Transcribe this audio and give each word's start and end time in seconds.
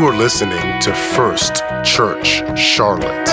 You 0.00 0.06
are 0.06 0.16
listening 0.16 0.80
to 0.80 0.94
First 0.94 1.56
Church 1.84 2.42
Charlotte. 2.58 3.28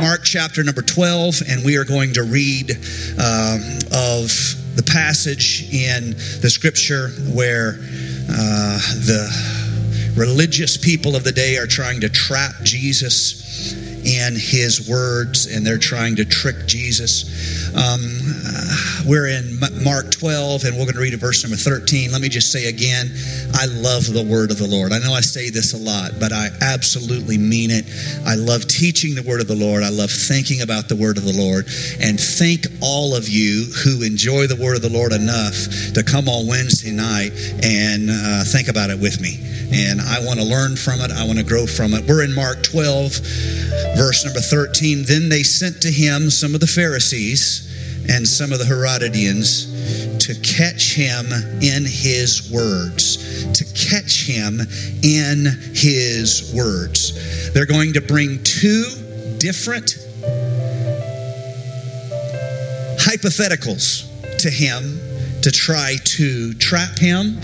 Mark 0.00 0.22
chapter 0.24 0.64
number 0.64 0.82
12, 0.82 1.42
and 1.48 1.64
we 1.64 1.76
are 1.76 1.84
going 1.84 2.14
to 2.14 2.24
read 2.24 2.72
um, 2.72 3.60
of 3.92 4.32
the 4.74 4.82
passage 4.84 5.72
in 5.72 6.10
the 6.40 6.50
scripture 6.50 7.10
where 7.32 7.78
uh, 8.28 8.78
the 9.06 10.12
religious 10.16 10.76
people 10.76 11.14
of 11.14 11.22
the 11.22 11.30
day 11.30 11.56
are 11.56 11.68
trying 11.68 12.00
to 12.00 12.08
trap 12.08 12.54
Jesus 12.64 13.74
in 14.04 14.34
his 14.34 14.88
words 14.88 15.46
and 15.46 15.66
they're 15.66 15.78
trying 15.78 16.16
to 16.16 16.24
trick 16.24 16.66
Jesus. 16.66 17.72
Um, 17.74 18.00
we're 19.06 19.28
in 19.28 19.58
Mark 19.82 20.10
12 20.10 20.64
and 20.64 20.76
we're 20.76 20.84
going 20.84 20.94
to 20.94 21.00
read 21.00 21.14
a 21.14 21.18
verse 21.18 21.42
number 21.42 21.56
13. 21.56 22.12
Let 22.12 22.20
me 22.20 22.28
just 22.28 22.52
say 22.52 22.66
again, 22.66 23.10
I 23.54 23.66
love 23.66 24.12
the 24.12 24.24
word 24.28 24.50
of 24.50 24.58
the 24.58 24.66
Lord. 24.66 24.92
I 24.92 24.98
know 24.98 25.12
I 25.12 25.20
say 25.20 25.50
this 25.50 25.72
a 25.74 25.78
lot, 25.78 26.12
but 26.20 26.32
I 26.32 26.50
absolutely 26.60 27.38
mean 27.38 27.70
it. 27.70 27.86
I 28.26 28.34
love 28.34 28.66
teaching 28.66 29.14
the 29.14 29.22
word 29.22 29.40
of 29.40 29.48
the 29.48 29.56
Lord. 29.56 29.82
I 29.82 29.90
love 29.90 30.10
thinking 30.10 30.62
about 30.62 30.88
the 30.88 30.96
word 30.96 31.16
of 31.16 31.24
the 31.24 31.36
Lord. 31.36 31.66
And 32.00 32.18
thank 32.18 32.66
all 32.80 33.14
of 33.14 33.28
you 33.28 33.66
who 33.84 34.02
enjoy 34.02 34.46
the 34.46 34.56
word 34.56 34.76
of 34.76 34.82
the 34.82 34.92
Lord 34.92 35.12
enough 35.12 35.94
to 35.94 36.02
come 36.02 36.28
on 36.28 36.46
Wednesday 36.46 36.90
night 36.90 37.32
and 37.62 38.10
uh, 38.10 38.44
think 38.44 38.68
about 38.68 38.90
it 38.90 38.98
with 38.98 39.20
me. 39.20 39.38
And 39.72 40.00
I 40.00 40.20
want 40.24 40.38
to 40.38 40.44
learn 40.44 40.76
from 40.76 41.00
it. 41.00 41.10
I 41.10 41.24
want 41.24 41.38
to 41.38 41.44
grow 41.44 41.66
from 41.66 41.94
it. 41.94 42.04
We're 42.06 42.24
in 42.24 42.34
Mark 42.34 42.62
12 42.62 43.91
Verse 43.96 44.24
number 44.24 44.40
13 44.40 45.04
Then 45.04 45.28
they 45.28 45.42
sent 45.42 45.82
to 45.82 45.90
him 45.90 46.30
some 46.30 46.54
of 46.54 46.60
the 46.60 46.66
Pharisees 46.66 47.68
and 48.08 48.26
some 48.26 48.52
of 48.52 48.58
the 48.58 48.64
Herodians 48.64 49.66
to 50.18 50.34
catch 50.40 50.94
him 50.94 51.26
in 51.60 51.84
his 51.84 52.50
words. 52.50 53.44
To 53.52 53.64
catch 53.74 54.24
him 54.24 54.60
in 55.02 55.46
his 55.74 56.52
words. 56.54 57.52
They're 57.52 57.66
going 57.66 57.92
to 57.94 58.00
bring 58.00 58.42
two 58.42 58.84
different 59.38 59.98
hypotheticals 62.98 64.08
to 64.38 64.50
him 64.50 65.00
to 65.42 65.50
try 65.50 65.96
to 66.04 66.54
trap 66.54 66.98
him 66.98 67.38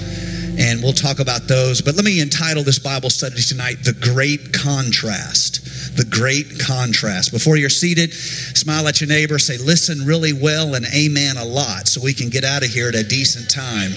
and 0.59 0.83
we'll 0.83 0.93
talk 0.93 1.21
about 1.21 1.49
those. 1.49 1.81
But 1.81 1.95
let 1.95 2.05
me 2.05 2.21
entitle 2.21 2.65
this 2.65 2.79
Bible 2.79 3.11
study 3.11 3.41
tonight 3.41 3.77
The 3.83 3.95
Great 3.95 4.53
Contrast 4.53 5.65
the 5.99 6.05
great 6.05 6.61
contrast. 6.61 7.33
Before 7.33 7.57
you're 7.57 7.69
seated, 7.69 8.15
smile 8.15 8.87
at 8.87 9.01
your 9.01 9.09
neighbor, 9.09 9.39
say, 9.39 9.59
listen 9.59 10.07
really 10.07 10.33
well 10.33 10.75
and 10.75 10.87
amen 10.95 11.37
a 11.37 11.45
lot 11.45 11.89
so 11.89 12.01
we 12.01 12.15
can 12.15 12.29
get 12.29 12.45
out 12.45 12.63
of 12.63 12.71
here 12.71 12.89
at 12.89 12.95
a 12.95 13.03
decent 13.03 13.51
time. 13.51 13.91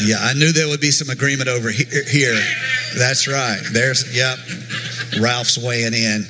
Yeah, 0.00 0.16
I 0.20 0.34
knew 0.34 0.52
there 0.52 0.68
would 0.68 0.80
be 0.80 0.90
some 0.90 1.08
agreement 1.08 1.48
over 1.48 1.70
here. 1.70 2.38
That's 2.96 3.28
right. 3.28 3.60
There's, 3.72 4.14
yep. 4.14 4.38
Ralph's 5.20 5.58
weighing 5.58 5.94
in. 5.94 6.26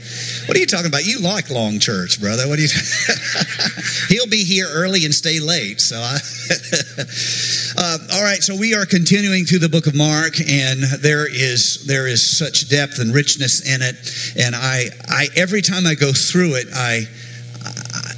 What 0.46 0.56
are 0.56 0.60
you 0.60 0.66
talking 0.66 0.86
about? 0.86 1.06
You 1.06 1.20
like 1.20 1.48
long 1.48 1.78
church, 1.78 2.20
brother. 2.20 2.46
What 2.46 2.58
are 2.58 2.62
you? 2.62 2.68
He'll 4.08 4.28
be 4.28 4.44
here 4.44 4.66
early 4.70 5.04
and 5.04 5.14
stay 5.14 5.40
late. 5.40 5.80
So, 5.80 5.96
I 5.96 6.18
uh, 7.78 7.98
all 8.12 8.22
right. 8.22 8.42
So 8.42 8.54
we 8.54 8.74
are 8.74 8.84
continuing 8.84 9.46
through 9.46 9.60
the 9.60 9.70
book 9.70 9.86
of 9.86 9.94
Mark, 9.94 10.38
and 10.40 10.82
there 11.00 11.26
is 11.26 11.84
there 11.86 12.06
is 12.06 12.20
such 12.22 12.68
depth 12.68 12.98
and 12.98 13.14
richness 13.14 13.62
in 13.66 13.80
it. 13.80 13.96
And 14.36 14.54
I, 14.54 14.90
I 15.08 15.28
every 15.34 15.62
time 15.62 15.86
I 15.86 15.94
go 15.94 16.12
through 16.12 16.56
it, 16.56 16.68
I 16.74 17.06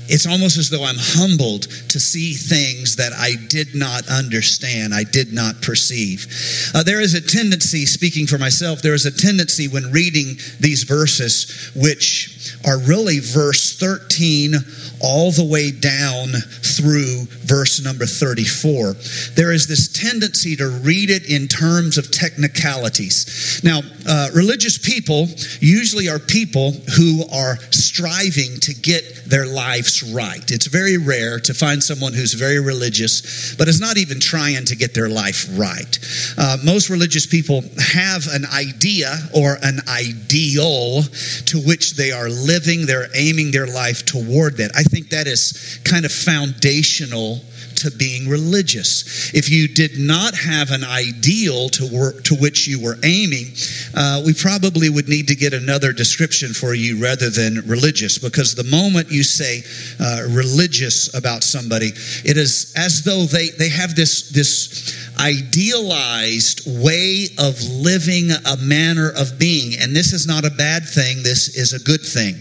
it's 0.09 0.27
almost 0.27 0.59
as 0.59 0.71
though 0.71 0.85
I'm 0.85 0.97
humbled 0.99 1.63
to 1.91 2.01
see 2.01 2.35
things 2.35 2.97
that 2.97 3.13
I 3.13 3.33
did 3.49 3.75
not 3.75 4.09
understand, 4.09 4.95
I 4.95 5.05
did 5.05 5.33
not 5.33 5.63
perceive. 5.63 6.27
Uh, 6.75 6.83
there 6.83 7.01
is 7.01 7.15
a 7.15 7.21
tendency, 7.21 7.87
speaking 7.87 8.27
for 8.27 8.39
myself, 8.39 8.83
there 8.83 8.95
is 8.95 9.07
a 9.07 9.11
tendency 9.11 9.69
when 9.69 9.91
reading 9.93 10.37
these 10.61 10.85
verses, 10.85 11.71
which 11.75 12.57
are 12.67 12.79
really 12.81 13.21
verse 13.21 13.77
13 13.79 14.55
all 15.01 15.31
the 15.31 15.45
way 15.45 15.71
down 15.71 16.29
through 16.63 17.27
verse 17.47 17.83
number 17.83 18.07
34. 18.07 18.95
There 19.35 19.53
is 19.53 19.67
this 19.67 19.89
tendency 19.89 20.57
to 20.57 20.69
read 20.69 21.11
it 21.11 21.31
in 21.31 21.49
terms 21.49 21.99
of 21.99 22.11
technicalities. 22.11 23.61
Now, 23.63 23.81
uh, 24.07 24.29
religious 24.35 24.79
people 24.79 25.29
usually 25.61 26.09
are 26.09 26.19
people 26.19 26.73
who 26.97 27.25
are 27.33 27.57
striving 27.71 28.59
to 28.61 28.75
get 28.75 29.25
their 29.27 29.47
lives 29.47 30.03
right. 30.03 30.51
It's 30.51 30.67
very 30.67 30.99
rare 30.99 31.41
to 31.41 31.55
find 31.55 31.83
someone 31.83 32.13
who's 32.13 32.35
very 32.35 32.61
religious, 32.61 33.55
but 33.57 33.69
is 33.69 33.81
not 33.81 33.97
even 33.97 34.21
trying 34.21 34.65
to 34.65 34.77
get 34.77 34.95
their 34.95 35.09
life 35.09 35.47
right. 35.59 35.99
Uh, 36.39 36.59
most 36.65 36.91
religious 36.91 37.27
people 37.27 37.63
have 37.79 38.27
an 38.31 38.45
idea 38.55 39.17
or 39.35 39.59
an 39.63 39.81
ideal 39.89 41.03
to 41.47 41.59
which 41.59 41.95
they 41.95 42.13
are 42.13 42.29
living, 42.29 42.87
they're 42.87 43.09
aiming 43.15 43.51
their 43.51 43.67
life 43.67 44.05
toward 44.05 44.57
that. 44.59 44.71
I 44.75 44.83
think 44.83 45.11
that 45.11 45.27
is 45.27 45.81
kind 45.85 46.05
of 46.05 46.13
foundational 46.13 47.36
to 47.77 47.91
being 47.91 48.29
religious. 48.29 49.33
If 49.35 49.51
you 49.51 49.69
did 49.69 49.99
not 49.99 50.35
have 50.35 50.71
an 50.71 50.85
ideal 50.85 51.69
to, 51.71 51.89
work, 51.93 52.25
to 52.25 52.35
which 52.35 52.67
you 52.67 52.83
were 52.83 52.97
aiming, 53.05 53.55
uh, 53.95 54.23
we 54.25 54.35
probably 54.35 54.89
would 54.89 55.09
need 55.09 55.29
to 55.29 55.35
get 55.35 55.53
another 55.53 55.93
description 55.93 56.53
for 56.53 56.75
you 56.75 57.03
rather 57.03 57.31
than 57.31 57.63
religious, 57.67 58.19
because 58.19 58.55
the 58.55 58.65
moment 58.65 59.11
you 59.11 59.23
say 59.23 59.63
uh, 60.01 60.23
religious 60.31 61.15
about 61.15 61.43
somebody, 61.43 61.93
it 62.25 62.37
is 62.37 62.73
as 62.77 63.03
though 63.03 63.25
they, 63.25 63.51
they 63.51 63.69
have 63.69 63.95
this, 63.95 64.31
this 64.31 65.13
idealized 65.19 66.63
way 66.83 67.27
of 67.39 67.61
living, 67.71 68.31
a 68.31 68.57
manner 68.59 69.11
of 69.17 69.39
being. 69.39 69.81
And 69.81 69.95
this 69.95 70.13
is 70.13 70.27
not 70.27 70.45
a 70.45 70.51
bad 70.51 70.85
thing, 70.85 71.23
this 71.23 71.57
is 71.57 71.73
a 71.73 71.83
good 71.83 72.03
thing. 72.03 72.35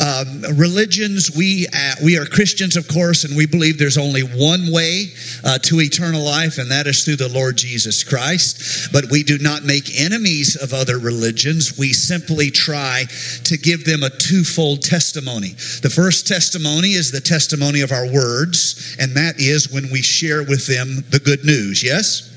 Um, 0.00 0.56
religions, 0.58 1.34
we, 1.34 1.66
uh, 1.72 1.94
we 2.04 2.18
are 2.18 2.26
Christians, 2.26 2.76
of 2.76 2.86
course, 2.88 3.24
and 3.24 3.36
we 3.36 3.46
believe 3.46 3.78
there's 3.78 3.98
only 3.98 4.22
one 4.22 4.61
way 4.70 5.12
uh, 5.44 5.58
to 5.58 5.80
eternal 5.80 6.22
life, 6.22 6.58
and 6.58 6.70
that 6.70 6.86
is 6.86 7.04
through 7.04 7.16
the 7.16 7.28
Lord 7.28 7.56
Jesus 7.56 8.04
Christ. 8.04 8.92
But 8.92 9.10
we 9.10 9.22
do 9.22 9.38
not 9.38 9.64
make 9.64 10.00
enemies 10.00 10.56
of 10.56 10.72
other 10.72 10.98
religions. 10.98 11.78
We 11.78 11.92
simply 11.92 12.50
try 12.50 13.04
to 13.44 13.56
give 13.56 13.84
them 13.84 14.02
a 14.02 14.10
twofold 14.10 14.82
testimony. 14.82 15.54
The 15.82 15.92
first 15.94 16.26
testimony 16.26 16.92
is 16.92 17.10
the 17.10 17.20
testimony 17.20 17.80
of 17.80 17.92
our 17.92 18.12
words, 18.12 18.96
and 18.98 19.16
that 19.16 19.38
is 19.38 19.72
when 19.72 19.90
we 19.90 20.02
share 20.02 20.42
with 20.42 20.66
them 20.66 21.04
the 21.10 21.20
good 21.20 21.44
news. 21.44 21.82
Yes? 21.82 22.31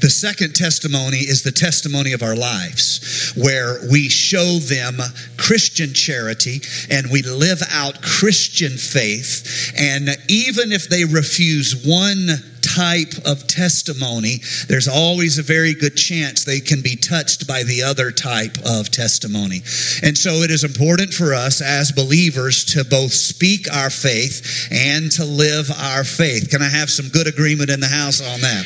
The 0.00 0.10
second 0.10 0.54
testimony 0.54 1.18
is 1.18 1.42
the 1.42 1.52
testimony 1.52 2.12
of 2.12 2.22
our 2.22 2.36
lives, 2.36 3.32
where 3.36 3.78
we 3.90 4.08
show 4.08 4.58
them 4.58 4.98
Christian 5.36 5.92
charity 5.92 6.60
and 6.90 7.10
we 7.10 7.22
live 7.22 7.62
out 7.70 8.02
Christian 8.02 8.72
faith. 8.72 9.72
And 9.76 10.08
even 10.28 10.72
if 10.72 10.88
they 10.88 11.04
refuse 11.04 11.84
one 11.86 12.28
type 12.62 13.14
of 13.24 13.46
testimony, 13.46 14.40
there's 14.68 14.88
always 14.88 15.38
a 15.38 15.42
very 15.42 15.74
good 15.74 15.96
chance 15.96 16.44
they 16.44 16.60
can 16.60 16.82
be 16.82 16.96
touched 16.96 17.46
by 17.46 17.62
the 17.62 17.82
other 17.82 18.10
type 18.10 18.56
of 18.64 18.90
testimony. 18.90 19.62
And 20.02 20.16
so 20.16 20.42
it 20.42 20.50
is 20.50 20.64
important 20.64 21.12
for 21.12 21.34
us 21.34 21.60
as 21.60 21.92
believers 21.92 22.64
to 22.76 22.84
both 22.84 23.12
speak 23.12 23.72
our 23.72 23.90
faith 23.90 24.68
and 24.70 25.10
to 25.12 25.24
live 25.24 25.70
our 25.70 26.04
faith. 26.04 26.50
Can 26.50 26.62
I 26.62 26.68
have 26.68 26.90
some 26.90 27.08
good 27.08 27.26
agreement 27.26 27.70
in 27.70 27.80
the 27.80 27.86
house 27.86 28.20
on 28.20 28.40
that? 28.40 28.64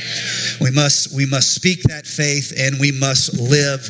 We 0.60 0.70
must 0.70 1.14
we 1.14 1.26
must 1.26 1.54
speak 1.54 1.82
that 1.84 2.06
faith 2.06 2.52
and 2.56 2.78
we 2.78 2.92
must 2.92 3.38
live 3.38 3.82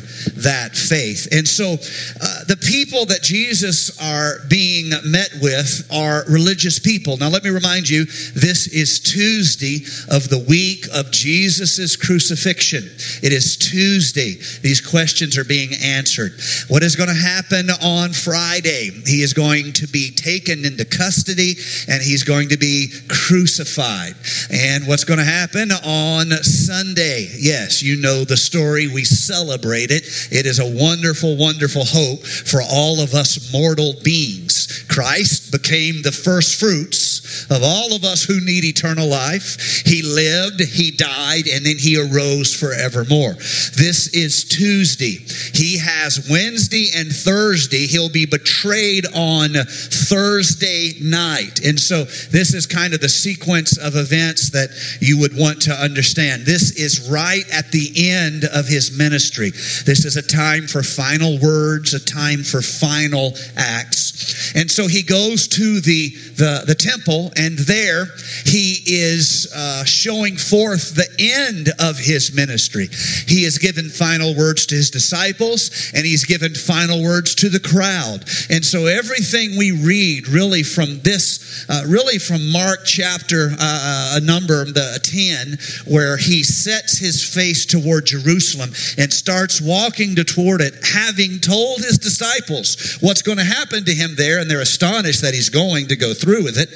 that 0.43 0.75
faith. 0.75 1.27
And 1.31 1.47
so 1.47 1.73
uh, 1.73 2.43
the 2.45 2.57
people 2.57 3.05
that 3.05 3.21
Jesus 3.21 3.99
are 4.01 4.39
being 4.47 4.89
met 5.05 5.29
with 5.41 5.87
are 5.91 6.23
religious 6.29 6.79
people. 6.79 7.17
Now 7.17 7.29
let 7.29 7.43
me 7.43 7.49
remind 7.49 7.89
you 7.89 8.05
this 8.05 8.67
is 8.67 8.99
Tuesday 8.99 9.85
of 10.09 10.29
the 10.29 10.43
week 10.47 10.85
of 10.93 11.11
Jesus' 11.11 11.95
crucifixion. 11.95 12.83
It 13.21 13.33
is 13.33 13.57
Tuesday. 13.57 14.35
These 14.61 14.81
questions 14.81 15.37
are 15.37 15.43
being 15.43 15.71
answered. 15.81 16.33
What 16.67 16.83
is 16.83 16.95
going 16.95 17.09
to 17.09 17.15
happen 17.15 17.69
on 17.69 18.13
Friday? 18.13 18.91
He 19.05 19.21
is 19.21 19.33
going 19.33 19.73
to 19.73 19.87
be 19.87 20.11
taken 20.11 20.65
into 20.65 20.85
custody 20.85 21.55
and 21.87 22.01
he's 22.01 22.23
going 22.23 22.49
to 22.49 22.57
be 22.57 22.89
crucified. 23.07 24.15
And 24.51 24.87
what's 24.87 25.03
going 25.03 25.19
to 25.19 25.25
happen 25.25 25.71
on 25.71 26.31
Sunday? 26.43 27.29
Yes, 27.37 27.81
you 27.81 28.01
know 28.01 28.23
the 28.23 28.37
story. 28.37 28.87
We 28.87 29.03
celebrate 29.03 29.91
it. 29.91 30.03
It 30.31 30.45
is 30.45 30.59
a 30.59 30.83
wonderful, 30.83 31.37
wonderful 31.37 31.83
hope 31.85 32.23
for 32.23 32.61
all 32.61 33.01
of 33.01 33.13
us 33.13 33.51
mortal 33.53 33.93
beings. 34.03 34.85
Christ 34.89 35.51
became 35.51 36.01
the 36.01 36.11
first 36.11 36.59
fruits 36.59 37.12
of 37.49 37.61
all 37.63 37.95
of 37.95 38.03
us 38.03 38.23
who 38.23 38.43
need 38.43 38.63
eternal 38.63 39.07
life. 39.07 39.83
He 39.85 40.01
lived, 40.01 40.61
he 40.61 40.91
died, 40.91 41.47
and 41.47 41.65
then 41.65 41.77
he 41.77 41.97
arose 41.97 42.53
forevermore. 42.53 43.33
This 43.33 44.09
is 44.13 44.43
Tuesday. 44.43 45.19
He 45.53 45.77
has 45.77 46.27
Wednesday 46.29 46.89
and 46.95 47.11
Thursday. 47.11 47.87
He'll 47.87 48.09
be 48.09 48.25
betrayed 48.25 49.05
on 49.15 49.49
Thursday 49.53 50.93
night. 51.01 51.65
And 51.65 51.79
so 51.79 52.03
this 52.03 52.53
is 52.53 52.65
kind 52.65 52.93
of 52.93 53.01
the 53.01 53.09
sequence 53.09 53.77
of 53.77 53.95
events 53.95 54.49
that 54.51 54.69
you 54.99 55.19
would 55.19 55.37
want 55.37 55.61
to 55.63 55.71
understand. 55.71 56.45
This 56.45 56.71
is 56.71 57.09
right 57.09 57.43
at 57.51 57.71
the 57.71 57.91
end 58.09 58.45
of 58.45 58.67
his 58.67 58.97
ministry. 58.97 59.51
This 59.85 60.05
is 60.05 60.17
a 60.17 60.21
time 60.21 60.67
for 60.67 60.83
final 60.83 61.39
words, 61.39 61.93
a 61.93 61.99
time 61.99 62.43
for 62.43 62.61
final 62.61 63.33
acts. 63.57 64.53
And 64.55 64.69
so 64.69 64.87
he 64.87 65.03
goes 65.03 65.47
to 65.49 65.79
the, 65.81 66.09
the, 66.35 66.63
the 66.67 66.75
temple, 66.75 67.22
and 67.35 67.57
there 67.59 68.07
he 68.45 68.81
is 68.85 69.51
uh, 69.55 69.85
showing 69.85 70.37
forth 70.37 70.95
the 70.95 71.07
end 71.19 71.69
of 71.79 71.97
his 71.97 72.33
ministry. 72.33 72.89
He 73.27 73.43
has 73.43 73.57
given 73.57 73.89
final 73.89 74.35
words 74.35 74.65
to 74.67 74.75
his 74.75 74.89
disciples, 74.89 75.91
and 75.93 76.05
he's 76.05 76.25
given 76.25 76.53
final 76.55 77.03
words 77.03 77.35
to 77.35 77.49
the 77.49 77.59
crowd. 77.59 78.25
And 78.49 78.65
so 78.65 78.85
everything 78.85 79.57
we 79.57 79.71
read 79.71 80.27
really 80.27 80.63
from 80.63 80.99
this, 81.01 81.65
uh, 81.69 81.83
really 81.87 82.19
from 82.19 82.51
Mark 82.51 82.85
chapter 82.85 83.51
uh, 83.51 83.55
uh 83.59 84.09
a 84.15 84.19
number, 84.19 84.65
the 84.65 84.99
10, 85.03 85.93
where 85.93 86.17
he 86.17 86.43
sets 86.43 86.97
his 86.97 87.23
face 87.23 87.65
toward 87.65 88.05
Jerusalem 88.05 88.71
and 88.97 89.11
starts 89.11 89.61
walking 89.61 90.15
to 90.15 90.23
toward 90.23 90.61
it, 90.61 90.73
having 90.83 91.39
told 91.39 91.79
his 91.79 91.97
disciples 91.97 92.97
what's 93.01 93.21
going 93.21 93.37
to 93.37 93.43
happen 93.43 93.85
to 93.85 93.93
him 93.93 94.15
there, 94.15 94.39
and 94.39 94.49
they're 94.49 94.61
astonished 94.61 95.21
that 95.21 95.33
he's 95.33 95.49
going 95.49 95.87
to 95.87 95.95
go 95.95 96.13
through 96.13 96.43
with 96.43 96.57
it. 96.57 96.69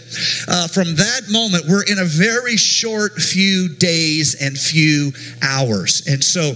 Uh, 0.47 0.67
from 0.67 0.95
that 0.95 1.21
moment, 1.29 1.65
we're 1.67 1.83
in 1.83 1.99
a 1.99 2.05
very 2.05 2.57
short 2.57 3.13
few 3.13 3.69
days 3.69 4.35
and 4.41 4.57
few 4.57 5.11
hours. 5.41 6.07
And 6.07 6.23
so 6.23 6.53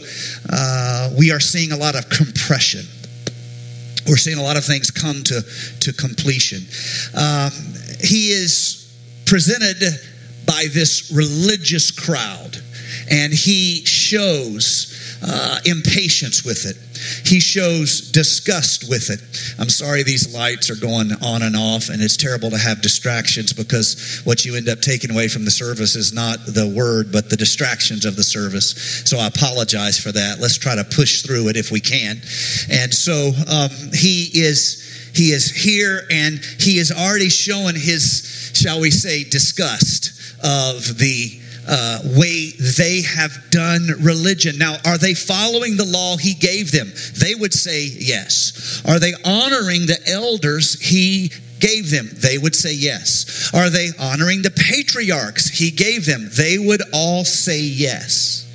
uh, 0.49 1.09
we 1.17 1.31
are 1.31 1.39
seeing 1.39 1.71
a 1.71 1.77
lot 1.77 1.95
of 1.95 2.09
compression. 2.09 2.85
We're 4.07 4.17
seeing 4.17 4.39
a 4.39 4.43
lot 4.43 4.57
of 4.57 4.65
things 4.65 4.91
come 4.91 5.23
to, 5.23 5.41
to 5.81 5.93
completion. 5.93 6.61
Um, 7.15 7.51
he 8.01 8.31
is 8.31 8.81
presented 9.25 9.81
by 10.45 10.65
this 10.73 11.11
religious 11.11 11.91
crowd, 11.91 12.57
and 13.09 13.31
he 13.31 13.85
shows 13.85 14.90
uh, 15.23 15.59
impatience 15.65 16.43
with 16.43 16.65
it. 16.65 16.77
He 17.27 17.39
shows 17.39 18.11
disgust 18.11 18.89
with 18.89 19.09
it. 19.09 19.19
I'm 19.59 19.69
sorry 19.69 20.03
these 20.03 20.33
lights 20.33 20.69
are 20.69 20.75
going 20.75 21.11
on 21.23 21.41
and 21.41 21.55
off, 21.55 21.89
and 21.89 22.01
it's 22.01 22.17
terrible 22.17 22.49
to 22.51 22.57
have 22.57 22.81
distractions 22.81 23.53
because 23.53 24.21
what 24.23 24.45
you 24.45 24.55
end 24.55 24.69
up 24.69 24.81
taking 24.81 25.11
away 25.11 25.27
from 25.27 25.45
the 25.45 25.51
service 25.51 25.95
is 25.95 26.13
not 26.13 26.39
the 26.45 26.71
word, 26.75 27.11
but 27.11 27.29
the 27.29 27.37
distractions 27.37 28.05
of 28.05 28.15
the 28.15 28.23
service. 28.23 29.03
So 29.05 29.17
I 29.17 29.27
apologize 29.27 29.99
for 29.99 30.11
that. 30.11 30.39
Let's 30.39 30.57
try 30.57 30.75
to 30.75 30.83
push 30.83 31.21
through 31.21 31.49
it 31.49 31.57
if 31.57 31.71
we 31.71 31.79
can. 31.79 32.21
And 32.69 32.93
so 32.93 33.31
um, 33.49 33.69
he 33.93 34.29
is 34.33 34.87
he 35.13 35.31
is 35.33 35.51
here 35.51 36.03
and 36.09 36.39
he 36.59 36.77
is 36.77 36.91
already 36.91 37.29
showing 37.29 37.75
his 37.75 38.51
shall 38.53 38.79
we 38.79 38.91
say 38.91 39.25
disgust 39.25 40.11
of 40.43 40.97
the 40.97 41.40
uh, 41.67 41.99
way 42.17 42.51
they 42.77 43.01
have 43.01 43.31
done 43.51 43.87
religion. 44.01 44.57
Now, 44.57 44.77
are 44.85 44.97
they 44.97 45.13
following 45.13 45.77
the 45.77 45.85
law 45.85 46.17
he 46.17 46.33
gave 46.33 46.71
them? 46.71 46.91
They 47.19 47.35
would 47.35 47.53
say 47.53 47.85
yes. 47.85 48.81
Are 48.85 48.99
they 48.99 49.13
honoring 49.25 49.85
the 49.85 49.99
elders 50.07 50.79
he 50.79 51.31
gave 51.59 51.91
them? 51.91 52.09
They 52.13 52.37
would 52.37 52.55
say 52.55 52.73
yes. 52.73 53.51
Are 53.53 53.69
they 53.69 53.89
honoring 53.99 54.41
the 54.41 54.51
patriarchs 54.51 55.47
he 55.47 55.71
gave 55.71 56.05
them? 56.05 56.29
They 56.35 56.57
would 56.57 56.81
all 56.93 57.23
say 57.23 57.61
yes. 57.61 58.47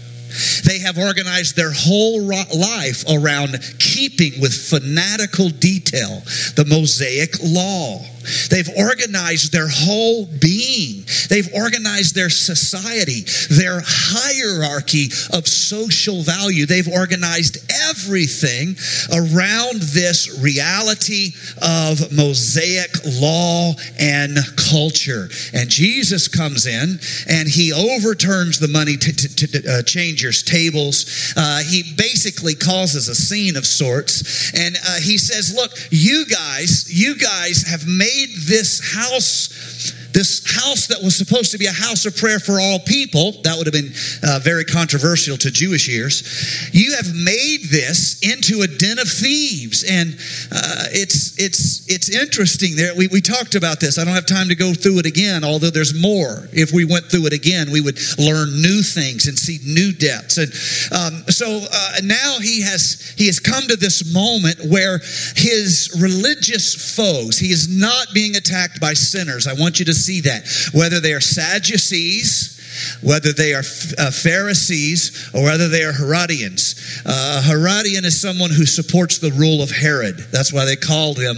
They 0.65 0.81
have 0.81 0.99
organized 0.99 1.57
their 1.57 1.73
whole 1.73 2.21
life 2.23 3.05
around 3.09 3.59
keeping 3.79 4.39
with 4.41 4.53
fanatical 4.53 5.49
detail 5.49 6.23
the 6.57 6.67
Mosaic 6.69 7.37
law. 7.43 8.05
They've 8.51 8.69
organized 8.77 9.53
their 9.53 9.69
whole 9.69 10.27
being. 10.27 11.05
They've 11.29 11.49
organized 11.55 12.15
their 12.15 12.31
society, 12.31 13.25
their 13.55 13.81
hierarchy 13.85 15.07
of 15.33 15.47
social 15.47 16.23
value. 16.23 16.67
They've 16.67 16.89
organized 16.89 17.59
everything 17.89 18.77
around 19.13 19.83
this 19.83 20.39
reality 20.41 21.33
of 21.63 22.13
Mosaic 22.13 22.91
law 23.21 23.75
and 23.99 24.39
culture. 24.57 25.29
And 25.53 25.69
Jesus 25.69 26.29
comes 26.29 26.67
in 26.67 26.99
and 27.29 27.49
he 27.49 27.73
overturns 27.73 28.59
the 28.59 28.69
money 28.69 28.97
t- 28.97 29.13
t- 29.13 29.47
t- 29.47 29.69
uh, 29.69 29.83
changers' 29.83 30.43
tables. 30.43 31.33
Uh, 31.37 31.63
he 31.63 31.95
basically 31.97 32.55
causes 32.55 33.09
a 33.09 33.15
scene 33.15 33.57
of 33.57 33.67
sorts. 33.67 34.53
And 34.55 34.77
uh, 34.77 35.01
he 35.01 35.19
says, 35.19 35.55
Look, 35.55 35.73
you 35.91 36.27
guys, 36.27 36.89
you 36.89 37.17
guys 37.17 37.63
have 37.63 37.87
made 37.87 38.16
made 38.17 38.31
this 38.47 38.81
house 38.95 40.06
this 40.17 40.41
house 40.49 40.87
that 40.87 40.97
was 41.03 41.15
supposed 41.15 41.53
to 41.53 41.59
be 41.59 41.67
a 41.67 41.73
house 41.73 42.07
of 42.07 42.17
prayer 42.17 42.41
for 42.41 42.59
all 42.59 42.79
people, 42.81 43.33
that 43.45 43.53
would 43.59 43.67
have 43.67 43.77
been 43.77 43.93
uh, 44.25 44.41
very 44.43 44.65
controversial 44.65 45.37
to 45.37 45.51
Jewish 45.51 45.91
ears. 45.91 46.73
You 46.73 46.97
have 46.97 47.13
made 47.15 47.69
this 47.69 48.25
into 48.25 48.63
a 48.63 48.67
den 48.67 48.99
of 48.99 49.09
thieves. 49.09 49.85
And 49.85 50.15
uh, 50.49 50.89
it's, 50.97 51.37
it's, 51.39 51.85
it's 51.93 52.09
interesting 52.09 52.77
there. 52.77 52.97
We, 52.97 53.09
we 53.09 53.21
talked 53.21 53.57
about 53.57 53.79
this. 53.79 53.99
I 53.99 54.05
don't 54.05 54.15
have 54.15 54.25
time 54.25 54.49
to 54.49 54.55
go 54.55 54.73
through 54.73 55.01
it 55.01 55.07
again, 55.07 55.45
although 55.45 55.69
there's 55.69 55.93
more. 55.93 56.49
If 56.51 56.73
we 56.73 56.87
went 56.87 57.13
through 57.13 57.27
it 57.27 57.35
again, 57.35 57.71
we 57.71 57.83
would 57.83 57.99
learn 58.17 58.49
new 58.63 58.81
things 58.81 59.29
and 59.29 59.37
see 59.37 59.61
new 59.69 59.93
depths. 59.93 60.41
And 60.41 60.49
um, 60.97 61.29
so 61.29 61.61
uh, 61.61 62.01
now 62.05 62.39
he 62.41 62.63
has, 62.63 63.13
he 63.19 63.27
has 63.27 63.39
come 63.39 63.69
to 63.69 63.77
this 63.77 64.01
moment 64.15 64.65
where 64.73 64.97
his 65.37 65.93
religious 66.01 66.73
foes, 66.97 67.37
he 67.39 67.53
is 67.53 67.69
not 67.69 68.07
being 68.15 68.37
attacked 68.37 68.81
by 68.81 68.95
sinners. 68.95 69.47
I 69.47 69.53
want 69.53 69.79
you 69.79 69.85
to 69.85 70.06
see 70.07 70.21
that. 70.23 70.47
Whether 70.73 71.01
they 71.01 71.13
are 71.13 71.21
Sadducees, 71.21 72.57
whether 73.03 73.33
they 73.33 73.55
are 73.55 73.63
uh, 73.99 74.11
Pharisees 74.11 75.31
or 75.35 75.45
whether 75.45 75.69
they 75.69 75.83
are 75.83 75.93
Herodians. 75.93 77.03
Uh, 77.05 77.43
Herodian 77.43 78.05
is 78.05 78.21
someone 78.21 78.51
who 78.51 78.67
supports 78.67 79.19
the 79.19 79.31
rule 79.33 79.63
of 79.63 79.71
Herod. 79.71 80.19
That's 80.31 80.53
why 80.53 80.65
they 80.65 80.77
called 80.77 81.19
him 81.19 81.37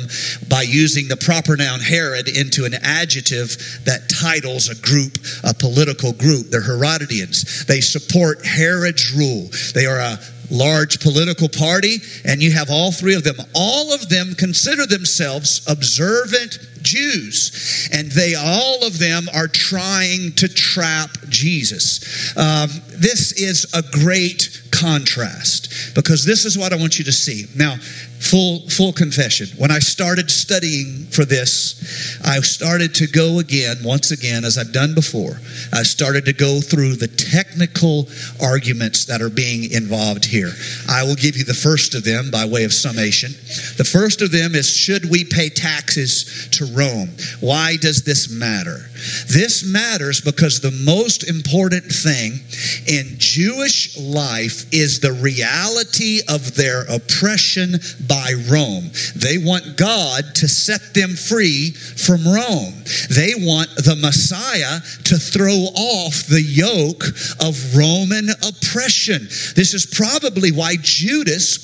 by 0.48 0.62
using 0.62 1.08
the 1.08 1.16
proper 1.16 1.56
noun 1.56 1.80
Herod 1.80 2.28
into 2.28 2.64
an 2.64 2.74
adjective 2.74 3.56
that 3.84 4.10
titles 4.10 4.68
a 4.68 4.74
group, 4.82 5.18
a 5.44 5.54
political 5.54 6.12
group. 6.12 6.50
They're 6.50 6.62
Herodians. 6.62 7.64
They 7.66 7.80
support 7.80 8.44
Herod's 8.44 9.12
rule. 9.12 9.48
They 9.74 9.86
are 9.86 9.98
a 9.98 10.18
large 10.50 11.00
political 11.00 11.48
party, 11.48 11.98
and 12.24 12.42
you 12.42 12.52
have 12.52 12.70
all 12.70 12.92
three 12.92 13.14
of 13.14 13.24
them. 13.24 13.36
All 13.54 13.92
of 13.92 14.08
them 14.08 14.34
consider 14.34 14.86
themselves 14.86 15.60
observant 15.68 16.58
Jews, 16.82 17.88
and 17.92 18.10
they 18.12 18.34
all 18.34 18.86
of 18.86 18.98
them 18.98 19.26
are 19.34 19.48
trying 19.48 20.32
to 20.36 20.48
trap 20.48 21.10
Jesus. 21.28 22.36
Um, 22.36 22.70
this 22.88 23.32
is 23.32 23.66
a 23.74 23.82
great 23.82 24.67
contrast 24.78 25.94
because 25.94 26.24
this 26.24 26.44
is 26.44 26.56
what 26.56 26.72
I 26.72 26.76
want 26.76 26.98
you 26.98 27.04
to 27.04 27.12
see. 27.12 27.46
Now, 27.56 27.76
full 28.20 28.68
full 28.68 28.92
confession. 28.92 29.46
When 29.56 29.70
I 29.70 29.78
started 29.78 30.30
studying 30.30 31.06
for 31.06 31.24
this, 31.24 32.20
I 32.24 32.40
started 32.40 32.94
to 32.96 33.06
go 33.06 33.38
again, 33.38 33.76
once 33.84 34.10
again, 34.10 34.44
as 34.44 34.58
I've 34.58 34.72
done 34.72 34.94
before. 34.94 35.40
I 35.72 35.82
started 35.82 36.24
to 36.26 36.32
go 36.32 36.60
through 36.60 36.96
the 36.96 37.08
technical 37.08 38.08
arguments 38.42 39.06
that 39.06 39.22
are 39.22 39.30
being 39.30 39.72
involved 39.72 40.24
here. 40.24 40.50
I 40.88 41.04
will 41.04 41.14
give 41.14 41.36
you 41.36 41.44
the 41.44 41.54
first 41.54 41.94
of 41.94 42.04
them 42.04 42.30
by 42.30 42.44
way 42.44 42.64
of 42.64 42.72
summation. 42.72 43.32
The 43.76 43.88
first 43.90 44.22
of 44.22 44.32
them 44.32 44.54
is 44.54 44.74
should 44.74 45.10
we 45.10 45.24
pay 45.24 45.48
taxes 45.48 46.48
to 46.52 46.66
Rome? 46.66 47.10
Why 47.40 47.76
does 47.76 48.02
this 48.02 48.30
matter? 48.30 48.90
This 49.28 49.64
matters 49.64 50.20
because 50.20 50.60
the 50.60 50.72
most 50.84 51.28
important 51.28 51.84
thing 51.84 52.40
in 52.86 53.14
Jewish 53.18 53.96
life 53.96 54.67
is 54.72 55.00
the 55.00 55.12
reality 55.12 56.20
of 56.28 56.54
their 56.54 56.82
oppression 56.82 57.74
by 58.06 58.32
Rome. 58.48 58.90
They 59.16 59.38
want 59.38 59.76
God 59.76 60.34
to 60.36 60.48
set 60.48 60.94
them 60.94 61.10
free 61.10 61.70
from 61.70 62.26
Rome. 62.26 62.74
They 63.10 63.34
want 63.36 63.68
the 63.76 63.96
Messiah 64.00 64.80
to 65.04 65.16
throw 65.16 65.54
off 65.74 66.26
the 66.26 66.42
yoke 66.42 67.04
of 67.40 67.76
Roman 67.76 68.28
oppression. 68.30 69.22
This 69.54 69.74
is 69.74 69.86
probably 69.86 70.52
why 70.52 70.76
Judas 70.80 71.56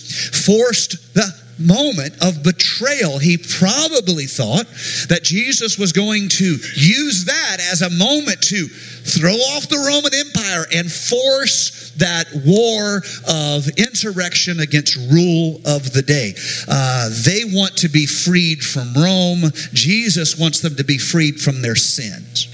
forced 0.45 1.15
the 1.15 1.44
moment 1.59 2.15
of 2.23 2.43
betrayal, 2.43 3.19
he 3.19 3.39
probably 3.39 4.27
thought 4.27 4.67
that 5.09 5.21
Jesus 5.23 5.79
was 5.79 5.93
going 5.93 6.29
to 6.31 6.57
use 6.77 7.25
that 7.27 7.59
as 7.73 7.83
a 7.83 7.91
moment 7.91 8.43
to 8.43 8.67
throw 8.67 9.33
off 9.33 9.69
the 9.69 9.79
Roman 9.79 10.15
Empire 10.15 10.67
and 10.73 10.91
force 10.91 11.93
that 11.99 12.27
war 12.45 13.03
of 13.29 13.69
insurrection 13.79 14.61
against 14.61 14.97
rule 15.13 15.61
of 15.65 15.93
the 15.93 16.03
day. 16.03 16.35
Uh, 16.67 17.11
they 17.25 17.45
want 17.45 17.77
to 17.79 17.89
be 17.89 18.07
freed 18.07 18.63
from 18.63 18.93
Rome. 18.95 19.51
Jesus 19.73 20.39
wants 20.39 20.61
them 20.61 20.77
to 20.77 20.85
be 20.85 20.99
freed 20.99 21.41
from 21.41 21.63
their 21.63 21.77
sins. 21.77 22.49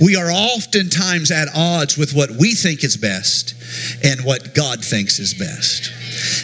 We 0.00 0.16
are 0.16 0.30
oftentimes 0.30 1.30
at 1.30 1.48
odds 1.54 1.96
with 1.96 2.12
what 2.14 2.30
we 2.32 2.54
think 2.54 2.84
is 2.84 2.96
best 2.96 3.54
and 4.04 4.24
what 4.24 4.54
God 4.54 4.84
thinks 4.84 5.18
is 5.18 5.34
best. 5.34 5.92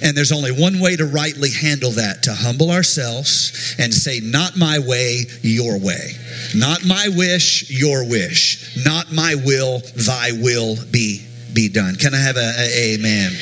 And 0.03 0.17
there's 0.17 0.33
only 0.33 0.53
one 0.53 0.81
way 0.81 0.97
to 0.97 1.07
rightly 1.07 1.51
handle 1.51 1.93
that 1.93 2.25
to 2.25 2.35
humble 2.35 2.71
ourselves 2.71 3.75
and 3.79 3.93
say, 3.93 4.21
Not 4.21 4.57
my 4.57 4.79
way, 4.79 5.25
your 5.43 5.79
way. 5.79 6.13
Not 6.55 6.85
my 6.85 7.09
wish, 7.09 7.71
your 7.71 8.09
wish. 8.09 8.77
Not 8.85 9.13
my 9.13 9.35
will, 9.35 9.81
thy 9.97 10.33
will 10.33 10.77
be, 10.91 11.27
be 11.53 11.69
done. 11.69 11.97
Can 11.97 12.15
I 12.15 12.19
have 12.19 12.37
a, 12.37 12.53
a 12.59 12.95
amen? 12.95 13.33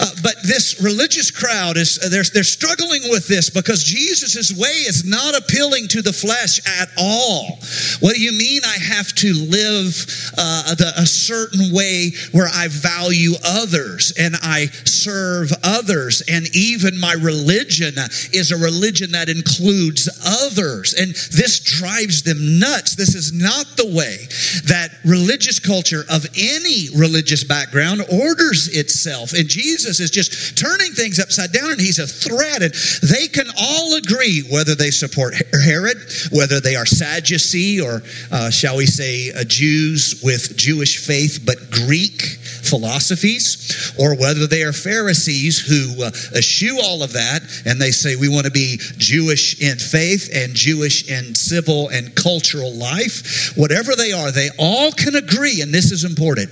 Uh, 0.00 0.10
but 0.22 0.31
this 0.44 0.80
religious 0.82 1.30
crowd 1.30 1.76
is 1.76 1.96
they're, 2.10 2.22
they're 2.24 2.42
struggling 2.42 3.02
with 3.10 3.26
this 3.28 3.50
because 3.50 3.82
jesus' 3.84 4.52
way 4.52 4.68
is 4.68 5.04
not 5.04 5.36
appealing 5.36 5.88
to 5.88 6.02
the 6.02 6.12
flesh 6.12 6.60
at 6.80 6.88
all. 6.98 7.58
What 8.00 8.14
do 8.14 8.20
you 8.20 8.32
mean 8.32 8.60
i 8.64 8.78
have 8.78 9.12
to 9.16 9.32
live 9.34 10.06
uh, 10.38 10.74
the, 10.74 10.92
a 10.96 11.06
certain 11.06 11.72
way 11.72 12.12
where 12.32 12.48
i 12.54 12.68
value 12.68 13.32
others 13.44 14.12
and 14.18 14.34
i 14.42 14.66
serve 14.84 15.50
others? 15.62 16.22
And 16.28 16.54
even 16.54 16.98
my 16.98 17.14
religion 17.14 17.94
is 18.32 18.50
a 18.50 18.56
religion 18.56 19.12
that 19.12 19.28
includes 19.28 20.08
others. 20.24 20.94
And 20.94 21.10
this 21.10 21.60
drives 21.60 22.22
them 22.22 22.58
nuts. 22.58 22.94
This 22.94 23.14
is 23.14 23.32
not 23.32 23.66
the 23.76 23.86
way 23.86 24.26
that 24.64 24.90
religious 25.04 25.58
culture 25.58 26.04
of 26.10 26.26
any 26.36 26.88
religious 26.96 27.44
background 27.44 28.02
orders 28.10 28.68
itself. 28.68 29.32
And 29.32 29.48
jesus 29.48 30.00
is 30.00 30.10
just 30.10 30.31
turning 30.56 30.92
things 30.92 31.18
upside 31.18 31.52
down 31.52 31.72
and 31.72 31.80
he's 31.80 31.98
a 31.98 32.06
threat. 32.06 32.62
And 32.62 32.74
they 33.02 33.28
can 33.28 33.46
all 33.58 33.94
agree 33.96 34.42
whether 34.50 34.74
they 34.74 34.90
support 34.90 35.34
Herod, 35.64 35.98
whether 36.30 36.60
they 36.60 36.76
are 36.76 36.86
Sadducee 36.86 37.80
or, 37.80 38.02
uh, 38.30 38.50
shall 38.50 38.76
we 38.76 38.86
say, 38.86 39.30
uh, 39.32 39.44
Jews 39.44 40.20
with 40.22 40.56
Jewish 40.56 40.98
faith 40.98 41.40
but 41.44 41.70
Greek 41.70 42.38
philosophies, 42.62 43.92
or 43.98 44.16
whether 44.16 44.46
they 44.46 44.62
are 44.62 44.72
Pharisees 44.72 45.58
who 45.58 46.04
uh, 46.04 46.10
eschew 46.36 46.78
all 46.82 47.02
of 47.02 47.12
that 47.12 47.42
and 47.66 47.80
they 47.80 47.90
say 47.90 48.16
we 48.16 48.28
want 48.28 48.46
to 48.46 48.52
be 48.52 48.78
Jewish 48.96 49.60
in 49.60 49.78
faith 49.78 50.30
and 50.32 50.54
Jewish 50.54 51.08
in 51.08 51.34
civil 51.34 51.88
and 51.88 52.14
cultural 52.14 52.72
life. 52.72 53.52
Whatever 53.56 53.94
they 53.96 54.12
are, 54.12 54.30
they 54.30 54.50
all 54.58 54.92
can 54.92 55.14
agree, 55.16 55.60
and 55.60 55.72
this 55.72 55.92
is 55.92 56.04
important, 56.04 56.50